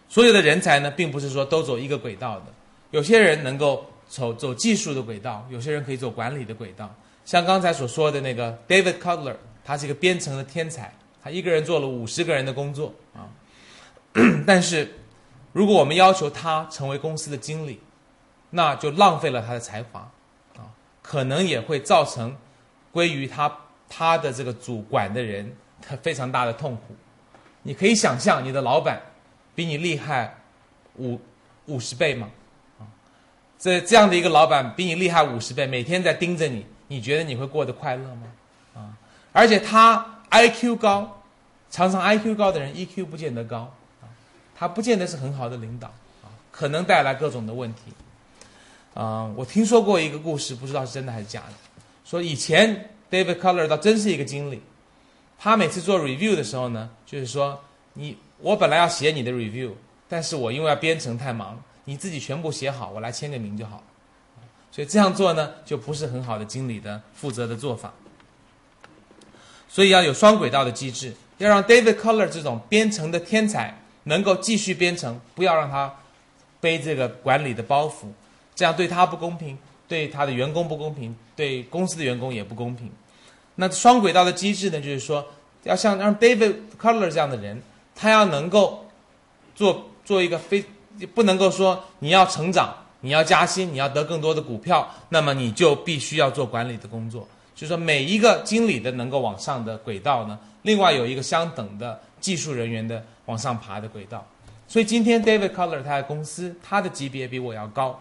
[0.07, 2.45] 所有的人才呢，并不是说都走一个轨道的，
[2.91, 3.86] 有些人能够。
[4.07, 6.93] 走走技术的轨道，有些人可以走管理的轨道。
[7.26, 10.93] 像刚才所说的那个 David Cutler，他是一个编程的天才，
[11.24, 13.26] 他一个人做了五十个人的工作啊。
[14.45, 14.93] 但是，
[15.53, 17.80] 如果我们要求他成为公司的经理，
[18.51, 20.09] 那就浪费了他的才华，
[21.06, 22.36] 可能也会造成
[22.91, 26.95] 归于他他的这个主管的人他非常大的痛苦。
[27.62, 28.99] 你可以想象，你的老板
[29.53, 30.36] 比你厉害
[30.95, 31.20] 五
[31.68, 32.32] 五十倍吗？
[32.80, 32.89] 啊
[33.60, 38.28] 这这样的一个老板比你厉害五十倍，每天在盯着你，你觉得你会过得快乐吗？
[38.74, 38.97] 啊！
[39.32, 41.22] 而且他 I Q 高，
[41.70, 43.72] 常常 I Q 高的人 E Q 不见得高，
[44.56, 45.88] 他不见得是很好的领导，
[46.24, 47.93] 啊，可能带来各种的问题。
[48.96, 51.54] 啊，我听说过一个故事，不知道是真的还是假的，
[52.04, 54.60] 说以前 David Color 倒真是一个经理，
[55.38, 57.62] 他每次做 review 的时候呢，就是说
[57.93, 59.72] 你我本来要写你的 review，
[60.10, 61.62] 但是我因为要编程太忙。
[61.88, 63.84] 你自己全部写好，我来签个名就好了。
[64.72, 67.93] 所以这样做呢，就不是很好的经理的负责的做法。
[69.70, 75.93] 所以要有双轨道的机制，要让 David Color 这种编程的天才能够继续编程，不要让他
[76.60, 78.08] 背这个管理的包袱，
[78.56, 82.89] 这样对他不公平，对他的员工不公平，对公司的员工也不公平。
[83.56, 85.26] 那双轨道的机制呢，就是说
[85.64, 87.62] 要像让 David Cutler 这样的人，
[87.93, 88.86] 他要能够
[89.53, 90.64] 做做一个非
[91.14, 97.28] 不能够说你要成长，你要加薪，你要得更多的股票，那么你就必须要做管理的工作。
[97.53, 104.26] 就是说每一个经理的能够往上的轨道呢，另外有一个相等的技术人员的往上爬的轨道。
[104.68, 107.97] 所以今天 David Cutler 他的公司，他的级别比我要高，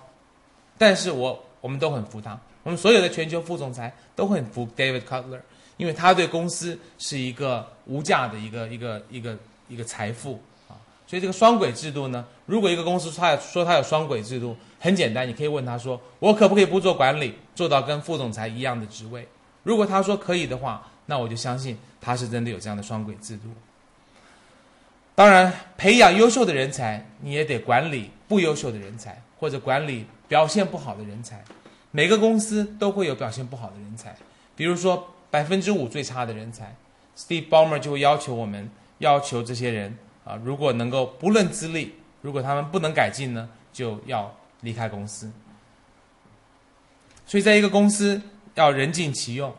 [0.76, 5.40] 但是我我们都很服他，我们所有的全球副总裁都很服 David Cutler，
[5.76, 9.36] 因为他对公司是一个无价的一个一个一个
[9.68, 10.74] 一个财富啊。
[11.06, 19.26] 所以这个双轨制度呢，如果一个公司他说他有双轨制度，很简单，你可以问他说，我可不可以不做管理，做到跟副总裁一样的职位？
[19.62, 23.48] 如果他说可以的话，那我就相信他是真的有这样的双轨制度。
[25.14, 31.44] 当然，培养优秀的人才，你也得管理不优秀的人才，或者管理表现不好的人才。
[31.90, 34.16] 每个公司都会有表现不好的人才，
[34.56, 36.74] 比如说百分之五最差的人才
[37.14, 38.70] ，Steve Ballmer 就会要求我们，
[39.00, 41.92] 要求这些人啊，如果能够不论资历，
[42.22, 45.30] 如果他们不能改进呢，就要离开公司。
[47.26, 48.18] 所以，在一个公司。
[48.56, 49.52] 要人尽其用，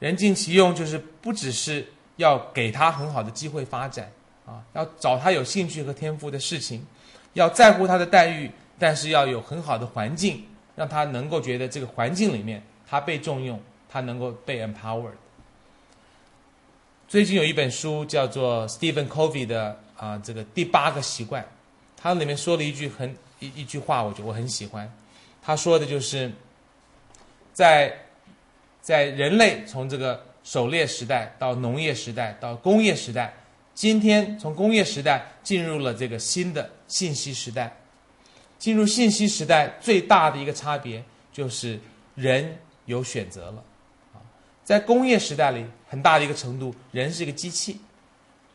[0.00, 4.10] 人尽其用就是不只是要给他很好的机会发展
[4.44, 6.84] 啊，要找他有兴趣和天赋的事情，
[7.34, 10.44] 要在乎他的待遇，但是要有很好的环境，
[10.76, 15.12] 让他能够觉得这个环境里面他被重用，他能够被 empowered。
[17.08, 21.44] 最近有一本书叫做 Stephen Covey 的啊这个第八个习惯，
[21.96, 24.90] 他里面说了一句很一一句话，我觉得我很喜欢，
[25.42, 26.32] 他说的就是。
[27.54, 27.96] 在，
[28.82, 33.32] 在人类从这个狩猎时代到农业时代到工业时代，
[33.74, 37.72] 今天从工业时代进入了这个新的信息时代。
[38.58, 41.02] 进入信息时代最大的一个差别
[41.32, 41.78] 就是
[42.14, 43.64] 人有选择了。
[44.14, 44.18] 啊，
[44.64, 47.78] 在工业时代里，很大的一个程度，人是一个机器，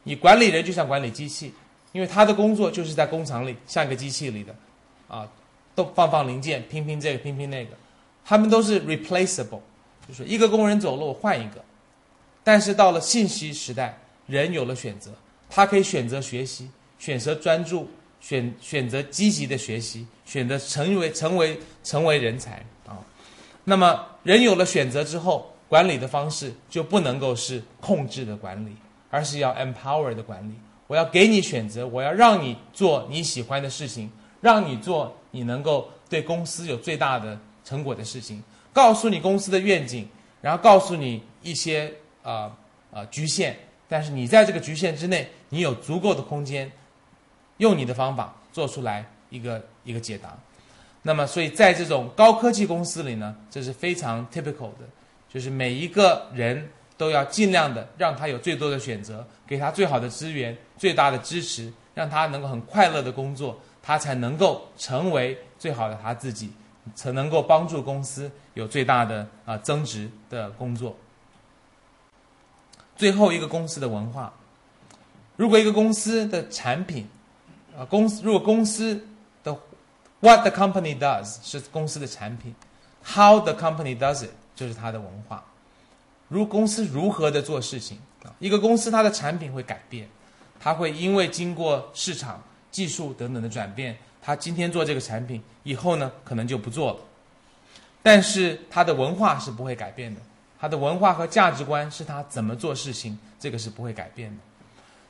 [0.04, 1.54] 你管理人就像管理机器，
[1.92, 4.56] 因为他的工作就是在工厂里像一个机器里的，
[5.08, 5.28] 啊，
[5.76, 7.76] 都放放零件，拼拼这个，拼拼那个。
[8.26, 9.62] 他们都是 replaceable，
[10.08, 11.64] 就是一个工人走了，我换一个。
[12.44, 13.98] 但是到了信息时代，
[14.28, 15.12] 人有了选择，
[15.50, 16.70] 他可以选择学习，
[17.00, 17.90] 选择专注，
[18.20, 22.98] 选选择积极的学习，选择成为成为成为人才啊。
[23.64, 28.76] 那么人有了选择之后，管理的方式就不能够是控制的管理，
[29.10, 30.54] 而是要 empower 的管理。
[30.88, 34.10] 我要给你选择，我要让你做你喜欢的事情，
[34.42, 37.40] 让你做你能够对公司有最大的。
[37.66, 38.42] 成果的事情，
[38.74, 40.08] 告诉你公司的愿景，
[40.42, 41.94] 然后告诉你一些
[42.24, 42.52] 啊
[42.92, 43.56] 啊局限，
[43.88, 46.72] 但是你在这个局限之内，你有足够的空间，
[47.60, 50.38] 用你的方法做出来一个一个解答。
[51.04, 54.90] 那么，所以在这种高科技公司里呢，这是非常 typical 的，
[55.30, 66.52] 就是每一个人都要尽量的让他有最多的选择，给他最好的资源、最大的支持，让他能够很快乐的工作，他才能够成为最好的他自己。
[66.96, 70.96] 才能够帮助公司有最大的啊增值的工作。
[72.96, 74.34] 最后一个公司的文化，
[75.36, 77.08] 如果一个公司的产品，
[77.80, 79.02] 啊公司如果公司
[79.42, 79.58] 的
[80.20, 82.54] what the company does 是公司的产品
[83.06, 85.42] ，how the company does it 就是它的文化。
[86.28, 90.10] 如公司如何的做事情啊，一个公司它的产品会改变，
[90.60, 93.98] 它会因为经过市场、技术等等的转变。
[94.22, 97.00] 他今天做这个产品，以后呢可能就不做了，
[98.04, 100.20] 但是他的文化是不会改变的，
[100.60, 104.38] 他的文化和价值观是他怎么做事情，这个是不会改变的。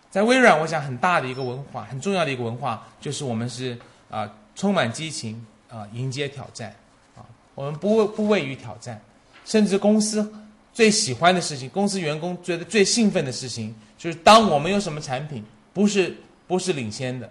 [0.09, 3.77] 在微软，我想很大的一个文化，很重要的一个文化，就是我们是
[4.09, 6.75] 啊充满激情啊迎接挑战
[7.15, 7.21] 啊，
[7.53, 8.99] 我们不畏不畏于挑战，
[9.45, 10.33] 甚至公司
[10.73, 16.15] 最喜欢的事情，公司员工觉得最兴奋的事情，就是当我们有什么产品不是
[16.47, 17.29] 不是领先的。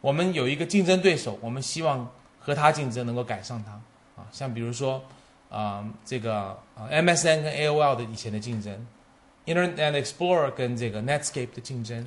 [0.00, 3.72] 我们有一个竞争对手，我们希望和他竞争能够赶上他
[4.20, 5.02] 啊，像比如说
[5.50, 8.86] 啊这个啊 MSN 跟 AOL 的以前的竞争
[9.46, 12.06] ，Internet Explorer 跟这个 Netscape 的竞争，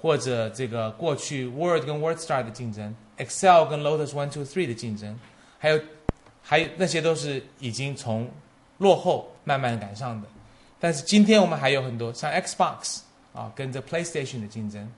[0.00, 5.18] 或者这个过去 Word 跟 WordStar 的竞争，Excel 跟 Lotus One Two Three 的竞争，
[5.58, 5.80] 还有
[6.42, 8.30] 还有那些都是已经从
[8.78, 10.28] 落后慢慢赶上的，
[10.80, 12.98] 但是今天我们还有很多像 Xbox
[13.32, 14.90] 啊跟这 PlayStation 的竞争。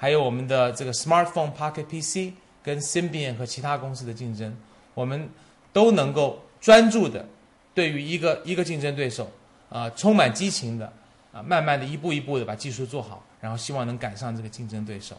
[0.00, 4.56] 还有我们的这个 smartphone Pocket PC 跟 Symbian 和其他公司的竞争，
[4.94, 5.28] 我们
[5.72, 7.26] 都能够专注的
[7.74, 9.28] 对于一个一个竞争对手
[9.68, 10.92] 啊，充满激情的
[11.42, 15.16] 慢慢的一步一步的把技术做好，然后希望能赶上这个竞争对手。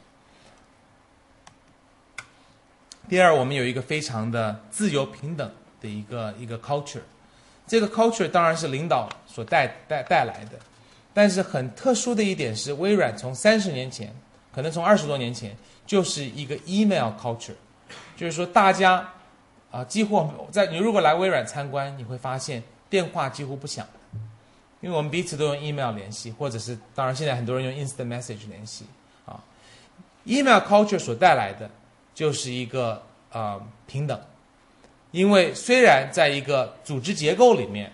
[3.07, 5.51] 第二，我们有一个非常的自由平等
[5.81, 7.01] 的一个一个 culture，
[7.65, 10.59] 这个 culture 当然是领导所带带带来的，
[11.13, 14.13] 但是很特殊的一点是，微软从三十年前，
[14.53, 15.57] 可能从二十多年前，
[15.87, 17.55] 就是一个 email culture，
[18.15, 19.09] 就是说大家
[19.71, 22.61] 啊几乎在你如果来微软参观，你会发现
[22.91, 23.87] 电话几乎不响。
[24.81, 28.85] 因为我们彼此都用 email 联系，或者是当然现在很多人用 instant message 联系
[29.25, 29.43] 啊。
[30.25, 31.69] email culture 所带来的
[32.13, 33.01] 就是一个
[33.31, 34.19] 呃平等，
[35.11, 37.91] 因为虽然在一个组织结构里面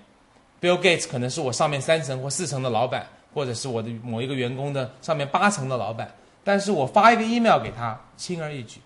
[0.61, 6.13] ，Bill Gates 可能是我上面三层或四层的老板，或者是我的某一个员工的上面八层的老板，
[6.43, 8.79] 但是我发一个 email 给他，轻而易举。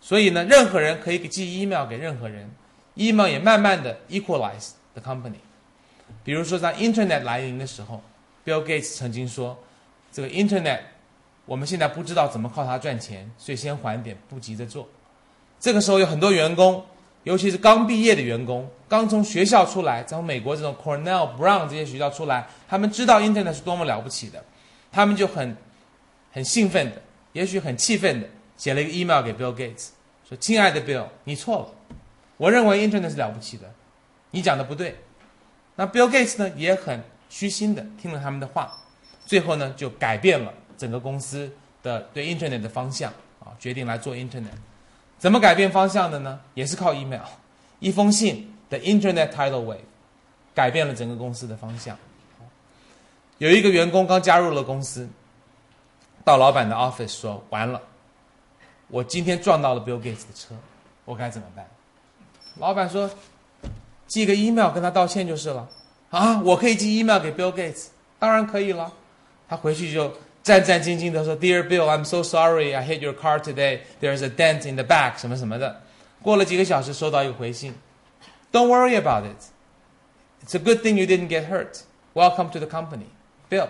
[0.00, 2.50] 所以呢，任何人可以寄 email 给任何人
[2.94, 5.38] ，email 也慢慢的 equalize the company。
[6.22, 8.02] 比如说，在 Internet 来临的时候
[8.44, 9.58] ，Bill Gates 曾经说
[10.10, 10.80] ：“这个 Internet，
[11.44, 14.88] 我们现在不知道怎么靠它赚钱，所以先缓点，不急着做。”
[15.60, 16.84] 这个时候有很多员工，
[17.24, 24.42] 尤其是刚毕业的员工，刚从学校出来，从美国这种 Cornell、Brown 这些学校出来，他们知道 Internet 是多么了不起的，
[24.90, 25.56] 他们就很
[26.32, 27.02] 很兴奋的，
[27.32, 29.88] 也许很气愤的，写了一个 email 给 Bill Gates，
[30.28, 31.68] 说：“亲爱的 Bill，你错了，
[32.36, 33.72] 我认为 Internet 是了不起的，
[34.30, 34.96] 你讲的不对。”
[35.76, 38.72] 那 Bill Gates 呢也很虚心的听了他们的话，
[39.26, 41.50] 最后呢就改变了整个公司
[41.82, 44.54] 的对 Internet 的方向啊，决定来做 Internet。
[45.18, 46.38] 怎么改变方向的呢？
[46.54, 47.22] 也是靠 email，
[47.80, 49.78] 一封信的 Internet tidal wave，
[50.54, 51.98] 改变了整个公司的方向。
[53.38, 55.08] 有一个员工刚加入了公司，
[56.24, 57.82] 到老板的 office 说：“完了，
[58.86, 60.54] 我今天撞到了 Bill Gates 的车，
[61.04, 61.68] 我该怎么办？”
[62.58, 63.10] 老板说。
[64.06, 65.68] 寄个 email 跟他道歉就是了，
[66.10, 67.86] 啊，我可以寄 email 给 Bill Gates，
[68.18, 68.92] 当然可以了。
[69.48, 73.80] 他回去就战战兢兢的说：“Dear Bill, I'm so sorry, I hit your car today.
[74.00, 75.80] There's a dent in the back，什么什么的。”
[76.22, 77.74] 过了几个小时，收到一个回信
[78.52, 80.46] ：“Don't worry about it.
[80.46, 81.80] It's a good thing you didn't get hurt.
[82.14, 83.06] Welcome to the company,
[83.50, 83.68] Bill。”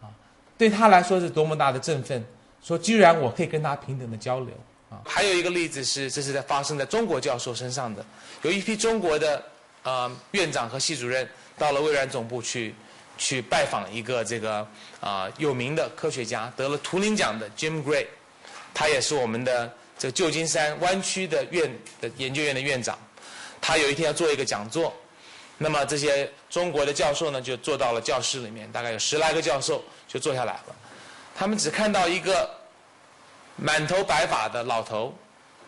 [0.00, 0.14] 啊，
[0.56, 2.24] 对他来说是多么大的振奋！
[2.62, 4.54] 说居然我可以跟他平等的交流
[4.90, 5.02] 啊！
[5.04, 8.04] 还有一个例子是，这是在发生在中国教授身上的，
[8.42, 9.42] 有一批中国的。
[9.86, 12.74] 呃，院长和系主任到了微软总部去，
[13.16, 14.66] 去拜访一个这个
[14.98, 18.04] 啊有名的科学家，得了图灵奖的 Jim Gray，
[18.74, 22.98] 他也是我们的这旧金山湾区的院的研究院的院长。
[23.60, 24.92] 他有一天要做一个讲座，
[25.56, 30.74] 那么这些中国的教授呢就坐到了教室里面，大概有十来个教授就坐下来了。
[31.32, 32.50] 他们只看到一个
[33.54, 35.16] 满头白发的老头，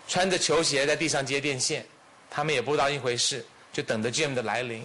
[0.08, 1.86] 穿着球鞋在地上接电线，
[2.28, 3.46] 他们也不当一回事。
[3.72, 4.84] 就等着 Jim 的来临，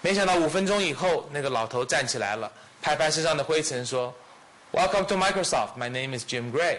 [0.00, 2.50] 没想到五分钟以后，那个老头站起来了，
[2.82, 4.14] 拍拍身上的灰尘，说
[4.72, 5.78] ：“Welcome to Microsoft.
[5.78, 6.78] My name is Jim Gray。”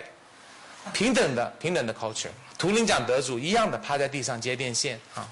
[0.93, 5.27] 平等的，平等的 culture，图灵奖得主一样的趴在地上接电线啊。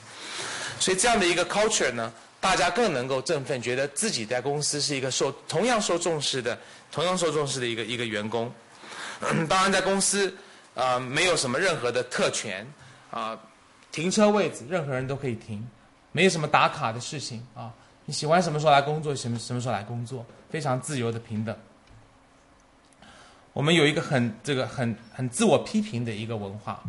[0.80, 2.11] 所以这样的一个 culture 呢，
[2.41, 6.57] 大家更能够振奋，觉得自己在公司是一个受同样受重视的，
[6.91, 8.51] 同样受重视的一个一个员工。
[9.47, 10.36] 当然，在公司
[10.74, 12.68] 啊，没有什么任何的特权
[13.11, 13.39] 啊，
[13.93, 15.66] 停车位置任何人都可以停。
[16.16, 17.74] 没有什么打卡的事情啊！
[18.05, 21.53] 你喜欢什么时候来工作，什么什么时候来工作，非常自由的平等。
[23.51, 26.81] 我们有一个很这个很很自我批评的一个文化，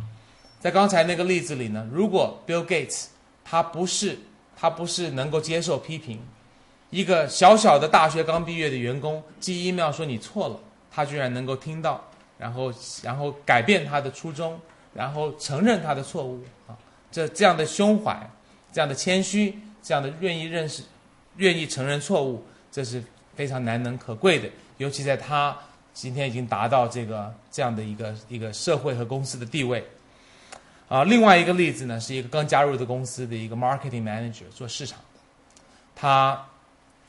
[0.61, 3.07] 在刚才那个例子里呢，如果 Bill Gates
[3.45, 4.17] 他不是
[4.57, 6.21] 他不是能够接受批评，
[6.91, 12.01] 一个小小的大学刚毕业的员工寄 email 说你错了，他居然能够听到，
[12.39, 12.73] 然后
[13.03, 14.57] 然后改变他的初衷，
[14.95, 16.79] 然后承认他的错误啊，
[17.11, 18.31] 这这样的胸怀。
[18.77, 20.83] 这样的谦虚，这样的愿意认识、
[21.39, 23.03] 愿意承认错误，这是
[23.35, 24.47] 非常难能可贵的。
[24.77, 25.57] 尤其在他
[25.95, 29.83] 今天已经达到这个这样的一个一个社会和公司的地位。
[30.89, 35.21] 啊，另外一个例子呢，是一个刚加入的公司的一个 marketing manager 做市场的，
[35.95, 36.47] 他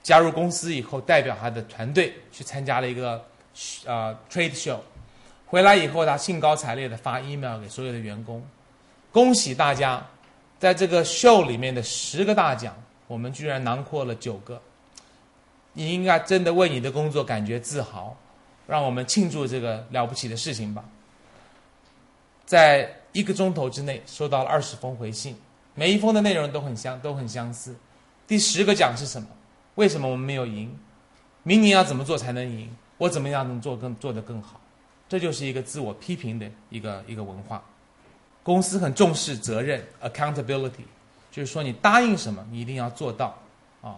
[0.02, 3.22] 加入公司以后，代表他的团队去参加了一个
[3.86, 4.80] 啊 trade show，
[5.46, 8.42] 回来以后，他兴高采烈的发 email 给所有的员工，
[9.12, 10.02] 恭喜大家。
[10.60, 12.76] 在这个秀里面的十个大奖，
[13.08, 14.62] 我们居然囊括了九个。
[15.74, 18.18] 你应该真的为你的工作感觉自豪，
[18.66, 20.84] 让我们庆祝这个了不起的事情吧。
[22.46, 25.36] 在一个钟头之内收到了二十封回信，
[25.76, 27.76] 每一封的内容都很相都很相似。
[28.26, 29.28] 第十个奖是什么？
[29.76, 30.76] 为什么我们没有赢？
[31.44, 32.76] 明年要怎么做才能赢？
[32.98, 34.60] 我怎么样能做更做得更好？
[35.08, 37.64] 这就是一个自我批评的一个一个文化。
[38.48, 40.86] 公司很重视责任 （accountability），
[41.30, 43.38] 就是说你答应什么，你一定要做到
[43.82, 43.96] 啊。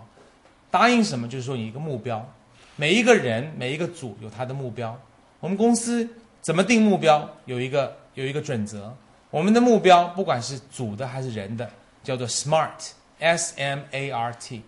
[0.72, 2.28] 答应什么，就是说你一个目标。
[2.76, 5.00] 每一个人、每一个组有他的目标。
[5.40, 6.10] 我们公司
[6.42, 7.30] 怎么定目标？
[7.46, 8.92] 有一个有一个准则。
[9.30, 11.70] 我们的目标不管是组的还是人的，
[12.04, 14.64] 叫做 SMART，S M A R T。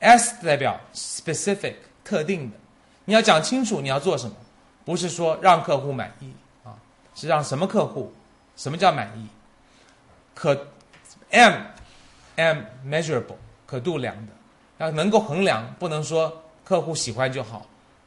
[0.00, 2.56] S 代表 specific 特定的，
[3.06, 4.36] 你要讲清楚你要做什么，
[4.84, 6.30] 不是说让客户满意
[6.64, 6.76] 啊，
[7.14, 8.12] 是让什么客户？
[8.56, 9.28] 什么叫满意？
[10.34, 10.66] 可
[11.30, 11.52] M
[12.36, 14.32] M measurable 可度量的，
[14.78, 17.66] 要能够衡量，不能说客户喜欢就好。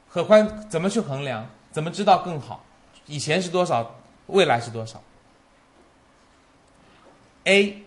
[0.09, 1.47] 可欢怎么去衡量？
[1.71, 2.65] 怎么知道更好？
[3.05, 3.95] 以前是多少？
[4.27, 5.01] 未来是多少
[7.45, 7.83] ？A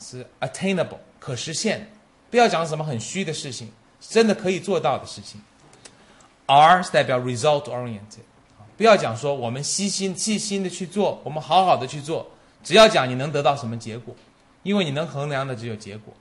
[0.00, 1.90] 是 attainable 可实现，
[2.30, 5.40] 不要讲什么很虚的事情，真的可以做到的事情。
[6.46, 8.24] R 是代表 result oriented，
[8.80, 12.26] 不要讲说我们细心细心的去做，我们好好的去做，
[12.64, 14.16] 只要讲你能得到什么结果，
[14.62, 16.14] 因为你能衡量的只有结果。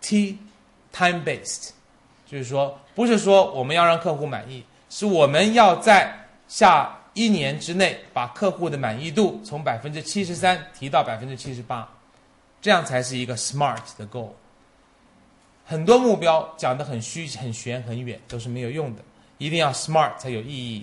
[0.00, 0.38] T
[0.90, 1.72] time based，
[2.26, 6.10] 就是说不是说我们要让客户满意，是我们要在
[6.48, 11.86] 下一年之内把客户的满意度从百分之七十三提到百分之七十八，
[12.62, 14.30] 这样才是一个 smart 的 goal。
[15.66, 19.02] 很多目标讲得很虚、很玄、很远，都是没有用的。
[19.36, 20.82] 一定要 smart 才有意义。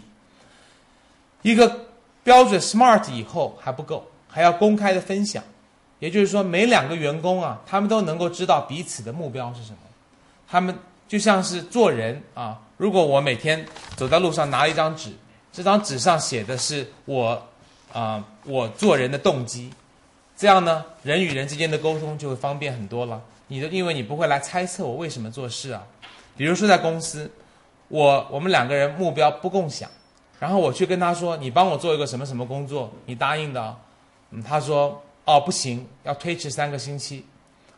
[1.46, 1.86] 一个
[2.24, 5.44] 标准 smart 以后还不够，还要公开的分享。
[6.00, 9.78] 也就是说，每两个员工啊，他们都能够知道彼此的目标是什么。
[10.48, 10.76] 他们
[11.08, 13.64] 就像是做人啊，如果我每天
[13.96, 15.12] 走在路上拿一张纸，
[15.54, 17.40] 这张纸上写的是我
[17.94, 19.72] 啊我做人的动机，
[20.36, 23.22] 这样呢，人与人之间的沟通就会方便很多了。
[23.50, 25.84] 你的因为你不会来猜测我为什么做事啊。
[26.36, 27.30] 比如说在公司，
[27.88, 29.88] 我我们两个人目标不共享，
[30.40, 33.76] 然后我去跟他说，你帮我做一个什么什么工作，你答应的，
[34.32, 37.26] 嗯，他说哦不行，要推迟三个星期，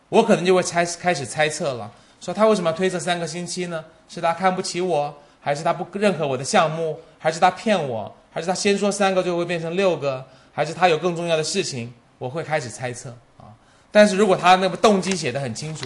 [0.09, 3.85] 我可能就会猜开始猜测了，说他为什么要推迟三个星期呢？
[4.09, 11.93] 是他看不起我，还是他不认可我的项目，还是他骗我，还是他先说三个就会变成六个，还是他有更重要的事情？
[12.17, 13.53] 我会开始猜测啊。
[13.91, 15.85] 但是如果他那个动机写的很清楚，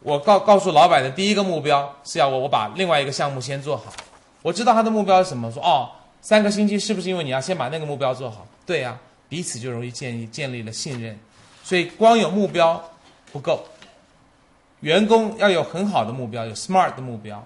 [0.00, 3.92] 我告告诉老板的第一个目标是要我我把另外一个项目先做好。
[4.42, 5.88] 我知道他的目标是什么，说哦，
[6.20, 8.46] 三个星期是不是因为你要先把那个目标做好？
[8.66, 8.98] 对呀、
[9.28, 11.18] 彼此就容易建立建立了信任。
[11.64, 12.82] 所以光有目标
[13.32, 13.64] 不够，
[14.80, 17.44] 员工要有很好的目标，有 smart 的目标。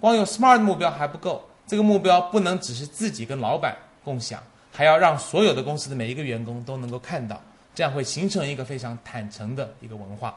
[0.00, 4.42] 光有 smart 的目标还不够，这个目标不能只是自己跟老板共享，
[4.72, 7.38] 还要让所有的公司的每一个员工都能够看到，
[7.74, 10.34] 这样会形成一个非常坦诚的一个文化。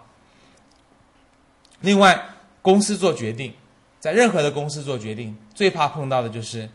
[1.80, 2.22] 另外，
[2.62, 3.54] 公司做决定，
[4.02, 6.68] 在任何的公司做决定，最怕碰到的就是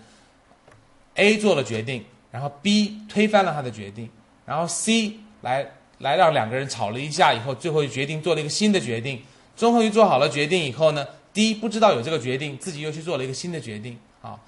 [1.16, 4.08] A 做了决定，然后 B 推翻了他的决定，
[4.46, 9.20] 然后 C 来来让两个人吵了一架以后，最后决定做了一个新的决定。
[9.56, 14.38] 终于做好了决定以后呢，D 不知道有这个决定，自己又去做了一个新的决定啊。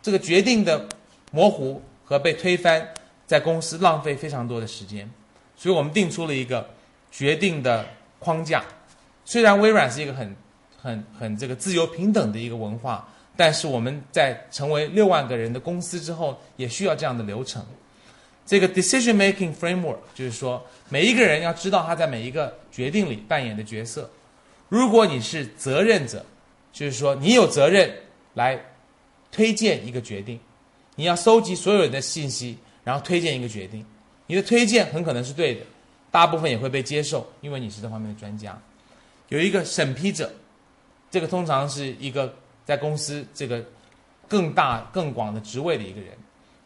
[0.00, 0.88] 这个决定的
[1.30, 2.88] 模糊和被推翻，
[3.26, 5.10] 在公司浪费非常多的时间，
[5.56, 6.70] 所以我们定出了一个
[7.10, 7.84] 决定的
[8.18, 8.64] 框架。
[9.24, 10.34] 虽然微软是一个很、
[10.88, 13.06] 很、很这个自由平等的一个文化，
[13.36, 17.62] 但是我们在成为六万个人的公司之后，也需要这样的流程。
[18.46, 24.08] 这个 decision making framework 就是说，每一个人要知道他在每一个决定里扮演的角色。
[24.70, 26.24] 如果你是责任者，
[26.72, 27.92] 就是说你有责任
[28.32, 28.58] 来
[29.30, 30.40] 推荐一个决定，
[30.94, 33.84] 你要收集所有人的信息，然后推荐一个决定。
[34.26, 35.60] 你的推荐很可能是对的，
[36.10, 38.58] 大部分也会被接受，因为你是这方面的专家。
[39.28, 40.32] 有一个审批者，
[41.10, 43.64] 这个通常是一个在公司这个
[44.26, 46.10] 更大更广的职位的一个人，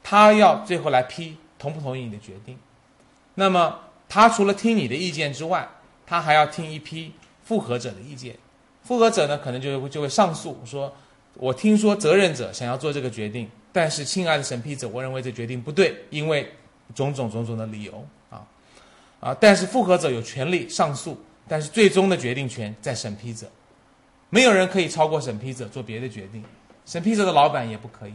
[0.02, 2.59] 他要最后来批同不同意你的决定。
[3.35, 3.78] 那么
[4.09, 5.69] 他除了听你的意见之外，
[6.06, 7.12] 他还要听一批
[7.44, 8.36] 复核者的意见。
[8.82, 10.93] 复核者呢，可能就会就会上诉说，
[11.35, 16.52] 我听说责任者想要做这个决定，但是亲爱的审批者，我认为这决定不对，因为
[16.94, 18.44] 种种种种的理由啊
[19.20, 19.36] 啊！
[19.40, 21.16] 但是复核者有权利上诉。
[21.48, 23.51] 但是最终的决定权在审批者，
[24.34, 26.42] 没有人可以超过审批者做别的决定，
[26.86, 28.14] 审批者的老板也不可以。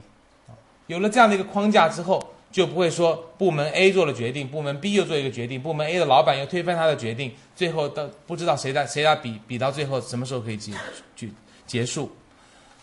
[0.87, 10.73] 有了这样的一个框架之后，就不会说部门 A 做了决定，部门 B 又做一个决定，部门 A 的老板又推翻他的决定，最后到不知道谁在谁在比比到最后什么时候可以结
[11.15, 11.29] 结
[11.67, 12.11] 结束。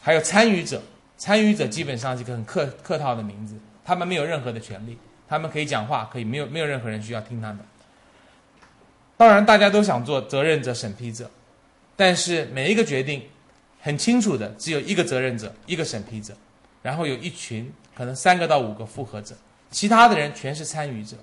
[0.01, 0.81] 还有参与者，
[1.17, 4.97] 参与者基本上是一个很客客套的名字，他们没有任何的权利，
[5.29, 7.59] 他们可以讲话，可以没有没有任何人需要听他们。
[9.17, 11.31] 当然，大家都想做责任者、审批者，
[11.97, 13.23] 但是每一个决定
[13.81, 16.35] 很清楚的，只有一个责任者、一个审批者，
[16.83, 19.35] 然后有一群可能三个到五个复核者，
[19.71, 21.17] 其他的人全是参与者。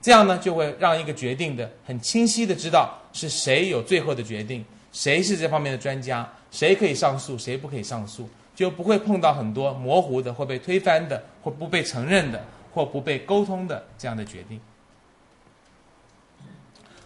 [0.00, 12.42] 这样呢，就会让一个决定的很清晰的知道是谁有最后的决定，谁是这方面的专家，谁可以上诉，谁不可以上诉，就不会碰到很多模糊的或被推翻的或不被承认的
[12.72, 14.58] 或不被沟通的这样的决定。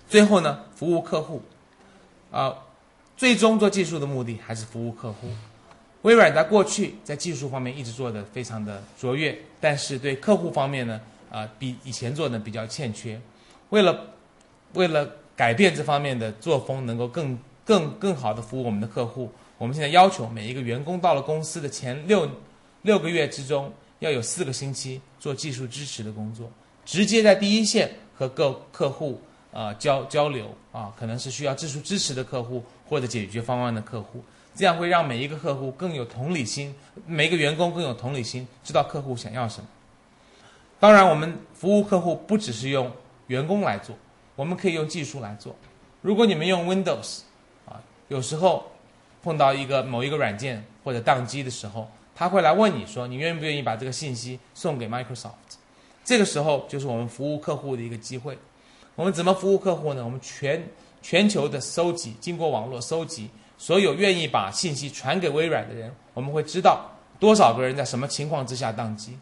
[0.09, 1.43] 最后呢，服务客户，
[2.31, 2.55] 啊，
[3.17, 5.29] 最终做技术的目的还是服务客户。
[6.03, 11.01] 微软在过去在技术方面一直做的非常的卓越，但是对客户方面呢，
[11.31, 13.19] 啊，比以前做的比较欠缺。
[13.71, 14.07] 为了
[14.75, 22.29] 为了改变这方面的作风，能够更更更好的服务我们的客户，我们现在要求每一个员工到了公司的前六
[22.83, 26.51] 六个月之中，要有四个星期做技术支持的工作，
[26.85, 29.19] 直接在第一线和各客户
[29.51, 34.23] 啊交交流啊，可能是需要技术支持的客户或者解决方案的客户。
[34.55, 36.73] 这样会让每一个客户更有同理心，
[37.07, 39.67] 每一个员工更有同理心，知道客户想要什么。
[40.79, 42.91] 当然，我们服务客户不只是用
[43.27, 43.97] 员工来做，
[44.37, 45.57] 我们可以用技术来做。
[46.03, 47.23] 如果你们用 Windows，
[47.67, 48.71] 啊，有时候
[49.25, 55.31] 碰到一个某一个软件或者宕机的时候，他会来问你说：“你愿不愿意把这个信息送给 Microsoft？”
[56.05, 58.39] 这个时候就是我们服务客户的一个机会。
[58.95, 60.05] 我们怎么服务客户呢？
[60.05, 60.63] 我们全
[61.05, 63.29] 全球的搜集，经过网络搜集。
[63.59, 66.91] 所有愿意把信息传给微软的人，我们会知道
[67.21, 69.17] 多少个人在什么情况之下宕机，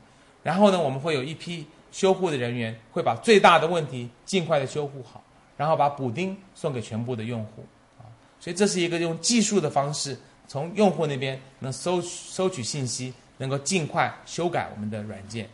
[0.45, 5.23] 然后呢，我们会有一批修护的人员会把最大的问题尽快的修护好，
[5.57, 7.65] 然后把补丁送给全部的用户，
[7.99, 8.07] 啊，
[8.41, 10.17] 所以这是一个用技术的方式
[10.49, 15.49] 从用户那边能收收取信息，能够尽快修改我们的软件。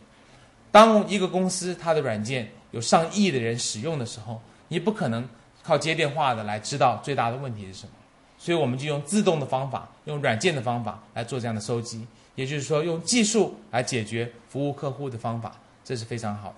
[0.71, 5.27] 当一个公司它的软件有上亿的人使用的时候，你不可能
[5.69, 7.91] 靠接电话的来知道最大的问题是什么。
[8.39, 15.51] 所以我们就用自动的方法，用软件的方法来做这样的收集，也就是说，用技术来解决服务客户的方法，
[15.83, 16.55] 这是非常好的。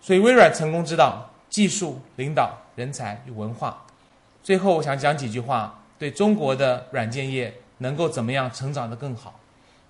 [0.00, 3.86] 所以微软成功之道：技术、领导、人才与文化。
[4.42, 9.38] 最后，我想讲几句话，对中国的软件业能够怎么样成长得更好，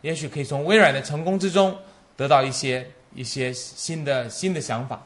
[0.02, 1.74] 也许可以从微软的成功之中
[2.16, 5.00] 得到一些一些新的新的想法。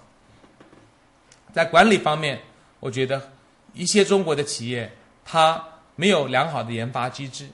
[1.52, 2.40] 在管理方面，
[2.80, 3.20] 我觉得
[3.74, 4.90] 一些中国的企业，
[5.24, 5.62] 它
[5.97, 7.49] 没有良好的研发机制，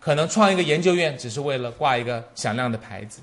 [0.00, 3.20] 可能创一个研究院只是为了挂一个响亮的牌子，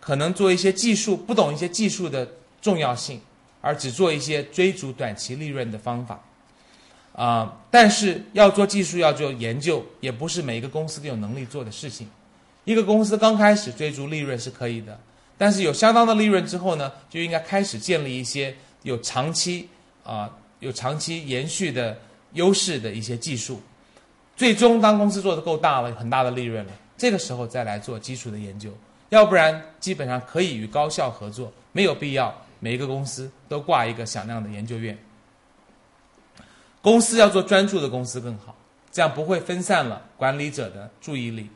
[0.00, 2.28] 可能做一些技术不懂一些技术的
[2.60, 3.20] 重要性，
[3.60, 6.20] 而只做一些追逐短期利润的方法，
[7.12, 7.56] 啊！
[7.70, 12.08] 但是要做技术要做研究，也不是每一个公司都有能力做的事情。
[12.64, 14.98] 一个公司刚开始追逐利润是可以的，
[15.38, 19.68] 但是有相当的利润之后呢，就应该开始建立一些有长期
[20.02, 21.96] 啊有长期延续的。
[22.32, 23.62] 优势的一些技术，
[24.36, 28.70] 最终当公司做的够大了，很大的利润了，这个时候再来做基础的研究，
[29.08, 34.98] 要不然基本上可以与高校合作，没有必要每一个公司都挂一个响亮的研究院。
[36.82, 38.54] 公司要做专注的公司更好，
[38.92, 41.48] 这样不会分散了管理者的注意力，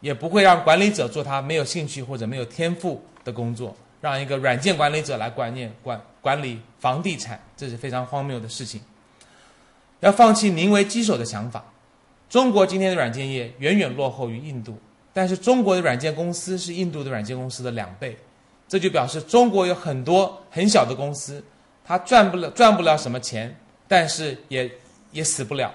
[0.00, 8.80] 也不会让管理者做他没有兴趣或者没有天赋的工作，让一个软件管理者来管念管管理房地产，这是非常荒谬的事情。
[10.00, 11.64] 要放弃宁为鸡首的想法。
[12.28, 14.78] 中国今天的软件业远远落后于印度，
[15.12, 18.16] 但是中国的软件公司是印度的软件公司的两倍，
[18.68, 21.42] 这就表示中国有很多很小的公司，
[21.84, 23.54] 它赚不了赚不了什么钱，
[23.88, 24.70] 但是也
[25.10, 25.74] 也死不了。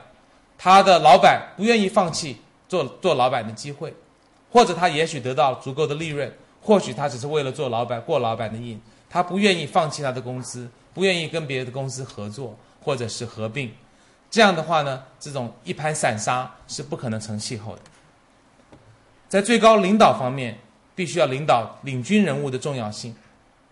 [0.58, 2.38] 他的老板不愿意放弃
[2.70, 3.94] 做做老板的机会，
[4.50, 8.82] 或者他也许得到足够的利润，或许他只是为了做老板过老板的瘾，
[9.16, 13.72] 他不愿意放弃他的公司，不愿意跟别的公司合作或者是合并。
[14.30, 17.82] 这样的话呢，这种一盘散沙是不可能成气候的。
[19.30, 20.58] 在最高领导方面，
[20.94, 23.16] 必须要领导领军人物的重要性。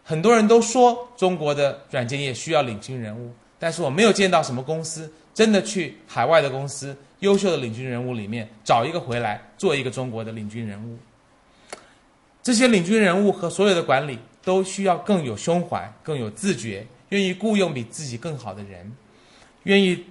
[0.05, 10.97] 很多人都说中国的软件业需要领军人物，但是我没有见到什么公司真的去海外的公司优秀的领军人物里面找一个回来做一个中国的领军人物。
[12.41, 18.91] 这些领军人物和所有的管理都需要更有胸怀、更有自觉，愿意雇佣比自己更好的人，
[19.63, 20.05] 愿意。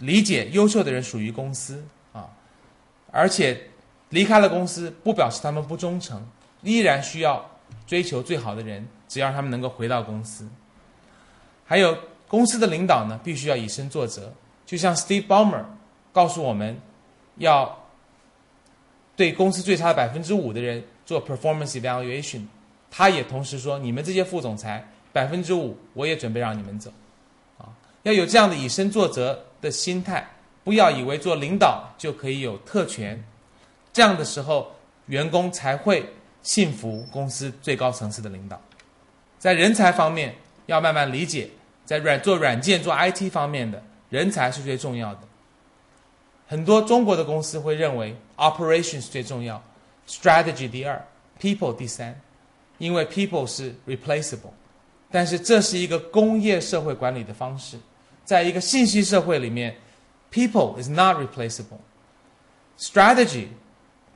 [0.00, 1.82] 理解优秀的人属于公司
[2.12, 2.28] 啊，
[3.10, 3.58] 而且
[4.10, 6.22] 离开了公司不表示他们不忠诚，
[6.60, 7.50] 依然需要
[7.86, 10.46] 追求最好的人，只要他们能够回到公司。
[11.64, 11.96] 还有
[12.28, 14.30] 公司的领导呢，必须要以身作则，
[14.66, 15.64] 就像 Steve Ballmer
[16.12, 16.78] 告诉我们，
[17.36, 17.86] 要
[19.16, 22.42] 对公司最差的百分之五的人做 performance evaluation，
[22.90, 26.90] 他也同时说，你们这些副总裁百分之五，我也准备让你们走，
[27.58, 27.68] 啊，
[28.02, 29.42] 要有这样的以身作则。
[29.58, 30.24] 的心态，
[30.62, 33.24] 不要以为做领导就可以有特权，
[33.90, 34.70] 这样的时候，
[35.06, 36.06] 员工才会
[36.42, 38.60] 信服公司最高层次的领导。
[39.38, 40.34] 在人才方面，
[40.66, 41.48] 要慢慢理解，
[41.86, 45.20] 在软做软件做 IT 方面的人才是最重要的。
[46.46, 49.60] 很多中国的公司会认为 operations 最重要
[50.06, 51.02] ，strategy 第二
[51.40, 52.20] ，people 第三，
[52.78, 54.52] 因为 people 是 replaceable，
[55.10, 57.78] 但是这是一个工业社会管理的方式。
[58.24, 59.76] 在一个信息社会里面
[60.32, 61.80] ，people is not replaceable。
[62.78, 63.46] strategy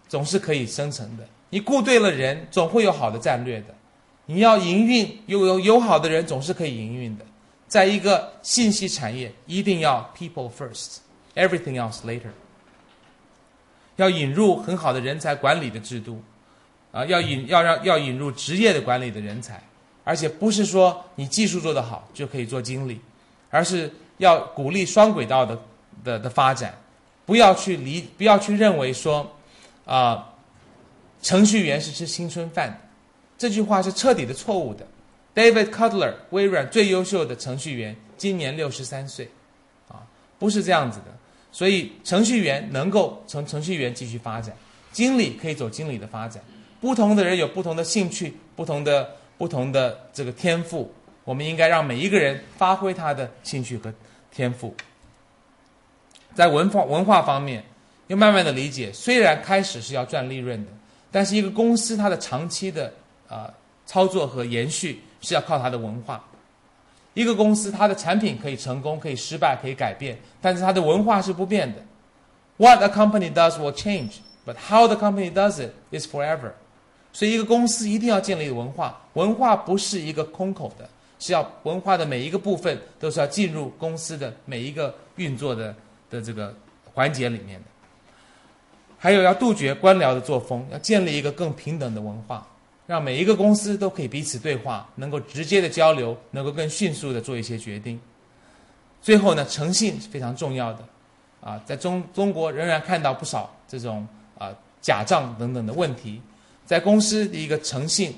[0.09, 3.75] 总是可以生成的，你雇对了人，总会有好的战略的。
[4.27, 7.25] 你要营运，有有有好的人，总是可以营运的。
[7.67, 12.31] 在一个信息产业，一定要 people first，everything else later。
[13.97, 16.23] 要引入很好的人才管理的制度，
[16.93, 19.63] 啊，要引要让要引入职业的管理的人才，
[20.05, 23.01] 而且不是说你技术做得好就可以做经理，
[23.49, 25.59] 而是要鼓励双轨道的
[26.03, 26.75] 的的发展，
[27.25, 29.31] 不要去理不要去认为说，
[29.85, 30.35] 啊，
[31.23, 32.77] 程序员是吃青春饭的，
[33.39, 34.87] 这句话是彻底的错误的。
[35.33, 39.31] David Cutler，微软最优秀的程序员，今年六十三岁，
[39.89, 40.03] 啊，
[40.41, 41.07] 不是这样子的。
[41.53, 44.55] 所以，程序员能够从程序员继续发展，
[44.93, 46.43] 经理可以走经理的发展。
[46.81, 50.93] 不同的人有不同的兴趣，不同的不同的这个天赋。
[51.25, 53.93] 我们应该让每一个人发挥他的兴趣和
[54.33, 54.75] 天赋。
[56.35, 57.63] 在文化文化方面，
[58.07, 60.71] 要慢慢的理解，虽然开始是要赚利润的，
[61.11, 62.93] 但是一个公司它的长期的
[63.29, 63.53] 啊
[63.85, 66.25] 操作和延续是要靠它的文化。
[67.15, 71.83] 一个公司，它的产品可以成功，可以失败，可以改变，但是它的文化是不变的。
[72.57, 76.53] What a company does will change, but how the company does it is forever。
[77.13, 80.89] 所以，一个公司一定要建立文化，文化不是一个空口的，
[81.19, 85.75] 是要文化的每一个部分都是要进入公司的每一个运作的
[86.09, 86.55] 的这个
[86.95, 87.67] 环节里面的。
[88.99, 92.47] 还有要杜绝官僚的作风，要建立一个更平等的文化。
[92.87, 98.01] 让每一个公司都可以彼此对话，能够直接的交流，能够更迅速的做一些决定。
[99.01, 100.81] 最后呢，诚信是非常重要的，
[101.41, 104.05] 啊，在中中国仍然看到不少这种
[104.37, 104.51] 啊
[104.83, 106.21] 假账等等的问题。
[106.71, 108.15] 在公司的一个诚信，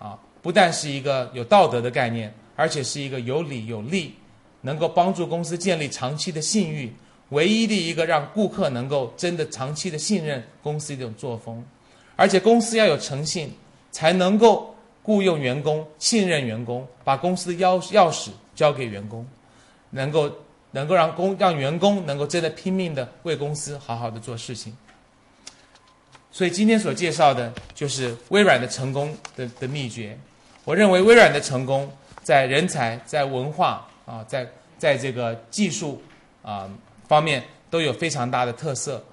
[0.00, 4.12] 啊，不但是一个有道德的概念，而且是一个有理有利，
[4.62, 6.92] 能够帮助公司建立长期的信誉，
[7.28, 11.64] 唯一的一个让顾客能够真的长期的信任公司的一种作风。
[12.16, 13.48] 而且公司要有诚信。
[13.94, 19.22] 才能够雇佣员工、信任员工，把公司的钥钥匙交给员工，
[19.90, 20.32] 能够
[20.70, 24.74] 能够让工让员工能够真的拼命的为公司好好的做事情。
[26.32, 30.18] 所以今天所介绍的就是微软的成功的的秘诀。
[30.64, 31.88] 我认为微软的成功
[32.22, 34.44] 在人才、在文化啊、在
[34.78, 36.02] 在这个技术
[36.42, 36.68] 啊
[37.06, 39.04] 方面都有非常大的特色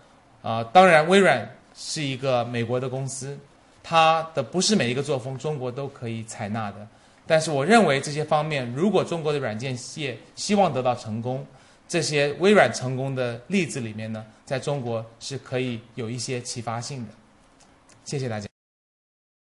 [0.42, 0.64] 啊。
[0.64, 3.38] 当然，微软是一个美国的公司。
[3.82, 6.88] 它的不是每一个作风中国都可以采纳的，
[7.26, 11.44] 但是我认为这些方面，如果中国的软件业希望得到成功，
[11.88, 17.14] 这些微软成功的例子里面呢，在中国是可以有一些启发性的。
[18.04, 18.59] 谢谢大家。